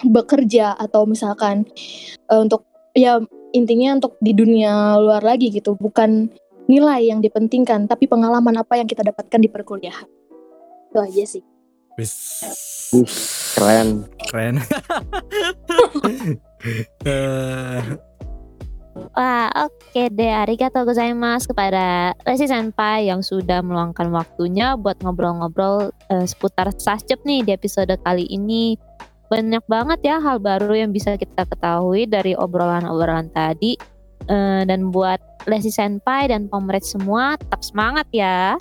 bekerja 0.04 0.76
atau 0.76 1.08
misalkan 1.08 1.64
eh, 2.28 2.40
untuk 2.40 2.68
ya 2.94 3.24
intinya 3.56 3.98
untuk 3.98 4.20
di 4.22 4.36
dunia 4.36 5.00
luar 5.00 5.26
lagi 5.26 5.50
gitu, 5.50 5.74
bukan 5.80 6.30
nilai 6.70 7.10
yang 7.10 7.18
dipentingkan, 7.18 7.90
tapi 7.90 8.06
pengalaman 8.06 8.62
apa 8.62 8.78
yang 8.78 8.86
kita 8.86 9.02
dapatkan 9.02 9.42
di 9.42 9.50
perkuliahan. 9.50 10.06
Itu 10.94 10.98
aja 11.02 11.24
sih. 11.26 11.44
Wis. 11.98 12.14
Keren. 13.58 14.06
Keren. 14.30 14.56
Eh, 17.08 17.82
Wah, 19.16 19.48
oke 19.68 20.02
deh. 20.14 20.32
Arigatou 20.32 20.88
gozaimasu 20.88 21.52
kepada 21.52 22.16
Resi 22.24 22.48
Senpai 22.48 23.08
yang 23.08 23.20
sudah 23.20 23.60
meluangkan 23.64 24.10
waktunya 24.12 24.76
buat 24.76 25.00
ngobrol-ngobrol 25.04 25.92
eh, 26.12 26.26
seputar 26.28 26.72
Sascep 26.76 27.22
nih 27.24 27.44
di 27.44 27.52
episode 27.56 27.92
kali 28.04 28.28
ini. 28.30 28.80
Banyak 29.30 29.64
banget 29.70 30.00
ya 30.02 30.18
hal 30.18 30.42
baru 30.42 30.74
yang 30.74 30.90
bisa 30.90 31.14
kita 31.16 31.46
ketahui 31.46 32.10
dari 32.10 32.34
obrolan-obrolan 32.34 33.30
tadi. 33.32 33.78
Eh, 34.30 34.62
dan 34.68 34.94
buat 34.94 35.18
Resi 35.50 35.74
Senpai 35.74 36.30
dan 36.30 36.52
Pomret 36.52 36.86
semua, 36.86 37.40
tetap 37.40 37.64
semangat 37.66 38.06
ya. 38.14 38.60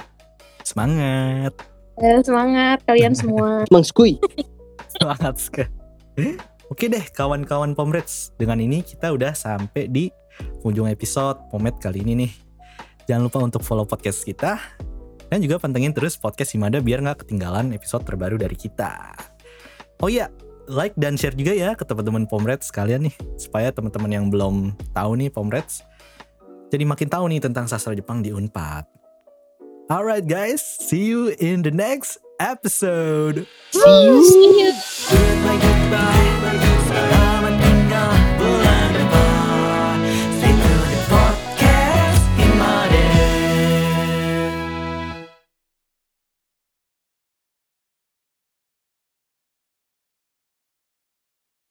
semangat. 0.64 1.52
Eh, 1.98 2.20
semangat 2.22 2.78
kalian 2.86 3.16
semua. 3.16 3.66
Semangat 4.98 5.34
sekali. 5.38 5.70
Oke 6.68 6.92
deh 6.92 7.00
kawan-kawan 7.00 7.72
Pomreds. 7.72 8.36
Dengan 8.36 8.60
ini 8.60 8.84
kita 8.84 9.08
udah 9.08 9.32
sampai 9.32 9.88
di 9.88 10.12
ujung 10.60 10.84
episode 10.84 11.40
Pomet 11.48 11.80
kali 11.80 12.04
ini 12.04 12.28
nih. 12.28 12.32
Jangan 13.08 13.24
lupa 13.24 13.40
untuk 13.40 13.64
follow 13.64 13.88
podcast 13.88 14.20
kita. 14.20 14.60
Dan 15.32 15.40
juga 15.40 15.56
pantengin 15.56 15.96
terus 15.96 16.20
podcast 16.20 16.52
Himada 16.52 16.84
biar 16.84 17.00
nggak 17.00 17.24
ketinggalan 17.24 17.72
episode 17.72 18.04
terbaru 18.04 18.36
dari 18.36 18.52
kita. 18.52 19.16
Oh 20.04 20.12
iya, 20.12 20.28
like 20.68 20.92
dan 21.00 21.16
share 21.16 21.32
juga 21.32 21.56
ya 21.56 21.72
ke 21.72 21.88
teman-teman 21.88 22.28
Pomreds 22.28 22.68
sekalian 22.68 23.08
nih. 23.08 23.16
Supaya 23.40 23.72
teman-teman 23.72 24.12
yang 24.12 24.28
belum 24.28 24.76
tahu 24.92 25.16
nih 25.24 25.32
Pomreds. 25.32 25.80
Jadi 26.68 26.84
makin 26.84 27.08
tahu 27.08 27.32
nih 27.32 27.40
tentang 27.40 27.64
sastra 27.64 27.96
Jepang 27.96 28.20
di 28.20 28.28
Unpad. 28.28 28.84
Alright 29.88 30.28
guys, 30.28 30.60
see 30.60 31.08
you 31.08 31.32
in 31.40 31.64
the 31.64 31.72
next 31.72 32.20
episode. 32.40 33.46
See 33.70 34.60
you. 34.60 34.72